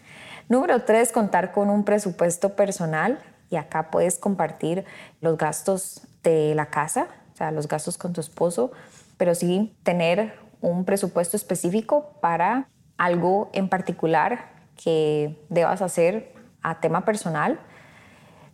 Número 0.49 0.85
tres, 0.85 1.13
contar 1.13 1.53
con 1.53 1.69
un 1.69 1.85
presupuesto 1.85 2.57
personal 2.57 3.19
y 3.51 3.57
acá 3.57 3.91
puedes 3.91 4.19
compartir 4.19 4.87
los 5.21 5.37
gastos 5.37 6.01
de 6.23 6.55
la 6.55 6.71
casa, 6.71 7.09
o 7.35 7.37
sea, 7.37 7.51
los 7.51 7.67
gastos 7.67 7.99
con 7.99 8.13
tu 8.13 8.21
esposo, 8.21 8.71
pero 9.17 9.35
sí 9.35 9.77
tener 9.83 10.35
un 10.61 10.85
presupuesto 10.85 11.37
específico 11.37 12.13
para 12.21 12.69
algo 12.97 13.51
en 13.53 13.69
particular 13.69 14.53
que 14.83 15.45
debas 15.49 15.83
hacer 15.83 16.33
a 16.63 16.81
tema 16.81 17.05
personal. 17.05 17.59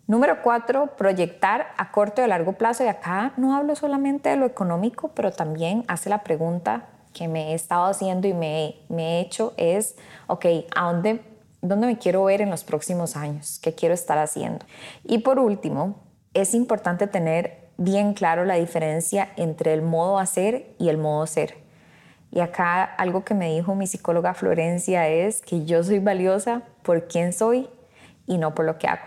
Número 0.07 0.43
cuatro, 0.43 0.97
proyectar 0.97 1.69
a 1.77 1.93
corto 1.93 2.23
y 2.23 2.25
a 2.25 2.29
largo 2.29 2.55
plazo. 2.55 2.83
Y 2.83 2.89
acá 2.89 3.33
no 3.37 3.55
hablo 3.55 3.77
solamente 3.77 4.31
de 4.31 4.37
lo 4.37 4.47
económico, 4.47 5.13
pero 5.15 5.31
también 5.31 5.85
hace 5.87 6.09
la 6.09 6.25
pregunta 6.25 6.89
que 7.13 7.29
me 7.29 7.53
he 7.53 7.55
estado 7.55 7.85
haciendo 7.85 8.29
y 8.29 8.35
me, 8.35 8.77
me 8.89 9.19
he 9.19 9.21
hecho 9.21 9.53
es, 9.57 9.97
ok, 10.27 10.47
¿a 10.75 10.91
dónde, 10.91 11.23
dónde 11.61 11.87
me 11.87 11.99
quiero 11.99 12.25
ver 12.25 12.41
en 12.41 12.51
los 12.51 12.65
próximos 12.65 13.15
años? 13.15 13.61
¿Qué 13.63 13.75
quiero 13.75 13.95
estar 13.95 14.19
haciendo? 14.19 14.65
Y 15.05 15.19
por 15.19 15.39
último, 15.39 15.97
es 16.35 16.55
importante 16.55 17.07
tener 17.07 17.60
bien 17.81 18.13
claro 18.13 18.45
la 18.45 18.57
diferencia 18.57 19.33
entre 19.37 19.73
el 19.73 19.81
modo 19.81 20.19
hacer 20.19 20.75
y 20.79 20.91
el 20.91 20.99
modo 20.99 21.27
ser. 21.27 21.57
Y 22.31 22.41
acá 22.41 22.85
algo 22.85 23.25
que 23.25 23.35
me 23.35 23.55
dijo 23.55 23.75
mi 23.75 23.87
psicóloga 23.87 24.35
Florencia 24.35 25.09
es 25.09 25.41
que 25.41 25.65
yo 25.65 25.83
soy 25.83 25.99
valiosa 25.99 26.63
por 26.83 27.09
quién 27.09 27.33
soy 27.33 27.69
y 28.27 28.37
no 28.37 28.55
por 28.55 28.67
lo 28.67 28.79
que 28.79 28.87
hago. 28.87 29.07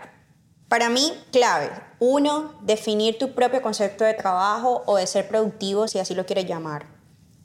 Para 0.68 0.90
mí, 0.90 1.12
clave. 1.30 1.70
Uno, 2.00 2.52
definir 2.62 3.16
tu 3.16 3.32
propio 3.32 3.62
concepto 3.62 4.02
de 4.02 4.12
trabajo 4.12 4.82
o 4.86 4.96
de 4.96 5.06
ser 5.06 5.28
productivo, 5.28 5.86
si 5.86 6.00
así 6.00 6.16
lo 6.16 6.26
quieres 6.26 6.46
llamar. 6.46 6.86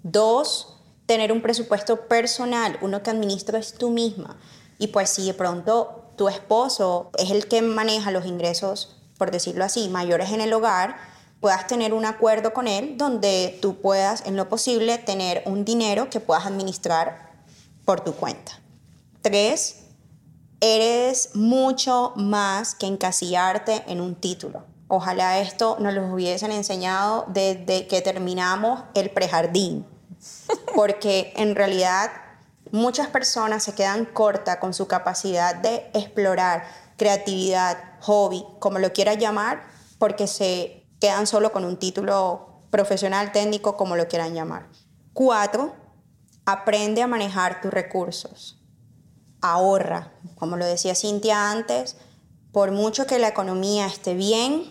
Dos, 0.02 0.82
tener 1.06 1.32
un 1.32 1.42
presupuesto 1.42 2.08
personal, 2.08 2.80
uno 2.82 3.04
que 3.04 3.12
administres 3.12 3.76
tú 3.76 3.92
misma. 3.92 4.38
Y 4.80 4.88
pues 4.88 5.12
si 5.12 5.28
de 5.28 5.36
pronto 5.36 6.12
tu 6.18 6.28
esposo 6.28 7.12
es 7.20 7.30
el 7.30 7.48
que 7.48 7.62
maneja 7.62 8.10
los 8.10 8.26
ingresos, 8.26 9.00
por 9.20 9.30
decirlo 9.30 9.64
así, 9.64 9.90
mayores 9.90 10.32
en 10.32 10.42
el 10.42 10.52
hogar, 10.52 10.98
puedas 11.40 11.68
tener 11.68 11.94
un 11.94 12.06
acuerdo 12.06 12.54
con 12.54 12.68
él 12.68 12.98
donde 12.98 13.58
tú 13.62 13.82
puedas, 13.82 14.26
en 14.26 14.36
lo 14.36 14.50
posible, 14.50 14.98
tener 14.98 15.44
un 15.46 15.66
dinero 15.66 16.10
que 16.10 16.20
puedas 16.20 16.46
administrar 16.46 17.32
por 17.86 18.02
tu 18.02 18.14
cuenta. 18.14 18.60
Tres, 19.22 19.84
eres 20.62 21.36
mucho 21.36 22.14
más 22.16 22.76
que 22.76 22.88
encasillarte 22.88 23.84
en 23.88 24.02
un 24.02 24.16
título. 24.16 24.66
Ojalá 24.88 25.40
esto 25.40 25.78
nos 25.80 25.94
lo 25.94 26.14
hubiesen 26.14 26.52
enseñado 26.52 27.26
desde 27.28 27.88
que 27.88 28.02
terminamos 28.02 28.84
el 28.96 29.12
prejardín, 29.12 29.86
porque 30.76 31.34
en 31.36 31.56
realidad 31.56 32.12
muchas 32.72 33.08
personas 33.08 33.64
se 33.64 33.74
quedan 33.74 34.06
cortas 34.06 34.58
con 34.58 34.74
su 34.74 34.88
capacidad 34.88 35.56
de 35.56 35.90
explorar 35.94 36.64
creatividad, 36.98 37.78
hobby, 38.02 38.44
como 38.60 38.80
lo 38.80 38.92
quieras 38.92 39.18
llamar, 39.18 39.64
porque 39.98 40.28
se 40.28 40.79
quedan 41.00 41.28
solo 41.28 41.52
con 41.52 41.66
un 41.66 41.78
título 41.78 42.64
profesional, 42.70 43.32
técnico, 43.32 43.78
como 43.78 43.96
lo 43.96 44.08
quieran 44.08 44.34
llamar. 44.34 44.68
Cuatro, 45.14 45.76
aprende 46.46 47.02
a 47.02 47.08
manejar 47.08 47.62
tus 47.62 47.72
recursos 47.72 48.60
ahorra. 49.42 50.12
Como 50.36 50.58
lo 50.58 50.66
decía 50.66 50.96
Cintia 50.96 51.52
antes, 51.52 51.98
por 52.52 52.72
mucho 52.72 53.06
que 53.06 53.20
la 53.20 53.30
economía 53.30 53.86
esté 53.86 54.14
bien, 54.14 54.66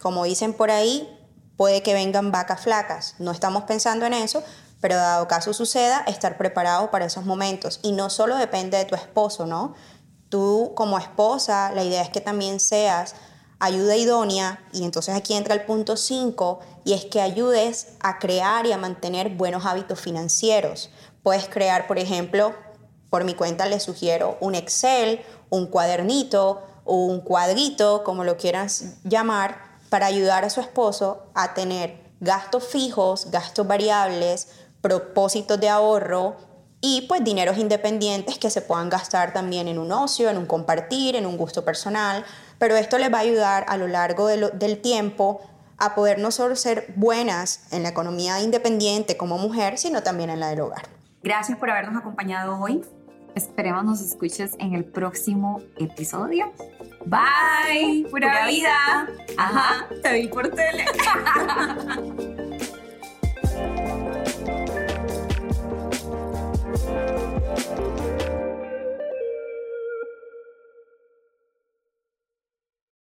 como 0.00 0.24
dicen 0.24 0.52
por 0.52 0.70
ahí, 0.70 1.08
puede 1.56 1.82
que 1.82 1.94
vengan 1.94 2.32
vacas 2.32 2.60
flacas. 2.60 3.14
No 3.18 3.30
estamos 3.30 3.64
pensando 3.64 4.06
en 4.06 4.14
eso, 4.14 4.42
pero 4.80 4.96
dado 4.96 5.28
caso 5.28 5.54
suceda, 5.54 6.02
estar 6.06 6.36
preparado 6.36 6.90
para 6.90 7.04
esos 7.04 7.24
momentos. 7.24 7.80
Y 7.82 7.92
no 7.92 8.10
solo 8.10 8.36
depende 8.36 8.78
de 8.78 8.84
tu 8.84 8.94
esposo, 8.94 9.46
¿no? 9.46 9.74
Tú 10.28 10.72
como 10.74 10.98
esposa, 10.98 11.70
la 11.72 11.84
idea 11.84 12.02
es 12.02 12.08
que 12.08 12.20
también 12.20 12.58
seas 12.58 13.14
ayuda 13.62 13.96
idónea, 13.96 14.60
y 14.72 14.84
entonces 14.84 15.14
aquí 15.14 15.34
entra 15.34 15.54
el 15.54 15.64
punto 15.64 15.96
5, 15.96 16.58
y 16.84 16.94
es 16.94 17.04
que 17.04 17.20
ayudes 17.20 17.94
a 18.00 18.18
crear 18.18 18.66
y 18.66 18.72
a 18.72 18.76
mantener 18.76 19.30
buenos 19.30 19.64
hábitos 19.64 20.00
financieros. 20.00 20.90
Puedes 21.22 21.48
crear, 21.48 21.86
por 21.86 22.00
ejemplo, 22.00 22.54
por 23.08 23.22
mi 23.22 23.34
cuenta 23.34 23.66
les 23.66 23.84
sugiero 23.84 24.36
un 24.40 24.56
Excel, 24.56 25.20
un 25.48 25.66
cuadernito, 25.66 26.60
un 26.84 27.20
cuadrito, 27.20 28.02
como 28.02 28.24
lo 28.24 28.36
quieras 28.36 28.96
llamar, 29.04 29.78
para 29.90 30.06
ayudar 30.06 30.44
a 30.44 30.50
su 30.50 30.60
esposo 30.60 31.22
a 31.32 31.54
tener 31.54 32.02
gastos 32.18 32.66
fijos, 32.66 33.30
gastos 33.30 33.68
variables, 33.68 34.48
propósitos 34.80 35.60
de 35.60 35.68
ahorro 35.68 36.34
y 36.80 37.02
pues 37.02 37.22
dineros 37.22 37.58
independientes 37.58 38.38
que 38.38 38.50
se 38.50 38.60
puedan 38.60 38.90
gastar 38.90 39.32
también 39.32 39.68
en 39.68 39.78
un 39.78 39.92
ocio, 39.92 40.28
en 40.30 40.36
un 40.36 40.46
compartir, 40.46 41.14
en 41.14 41.26
un 41.26 41.36
gusto 41.36 41.64
personal, 41.64 42.24
pero 42.62 42.76
esto 42.76 42.96
les 42.96 43.12
va 43.12 43.18
a 43.18 43.22
ayudar 43.22 43.64
a 43.66 43.76
lo 43.76 43.88
largo 43.88 44.28
de 44.28 44.36
lo, 44.36 44.50
del 44.50 44.80
tiempo 44.80 45.40
a 45.78 45.96
poder 45.96 46.20
no 46.20 46.30
solo 46.30 46.54
ser 46.54 46.92
buenas 46.94 47.66
en 47.72 47.82
la 47.82 47.88
economía 47.88 48.40
independiente 48.40 49.16
como 49.16 49.36
mujer, 49.36 49.78
sino 49.78 50.04
también 50.04 50.30
en 50.30 50.38
la 50.38 50.46
del 50.46 50.60
hogar. 50.60 50.82
Gracias 51.24 51.58
por 51.58 51.70
habernos 51.70 51.96
acompañado 51.96 52.56
hoy. 52.60 52.80
Esperemos 53.34 53.84
nos 53.84 54.00
escuches 54.00 54.52
en 54.60 54.74
el 54.74 54.84
próximo 54.84 55.60
episodio. 55.76 56.52
Bye, 57.04 58.06
pura, 58.08 58.28
pura 58.28 58.46
vida. 58.46 59.08
vida. 59.08 59.34
Ajá, 59.36 59.88
te 60.00 60.12
vi 60.12 60.28
por 60.28 60.48
tele. 60.48 60.84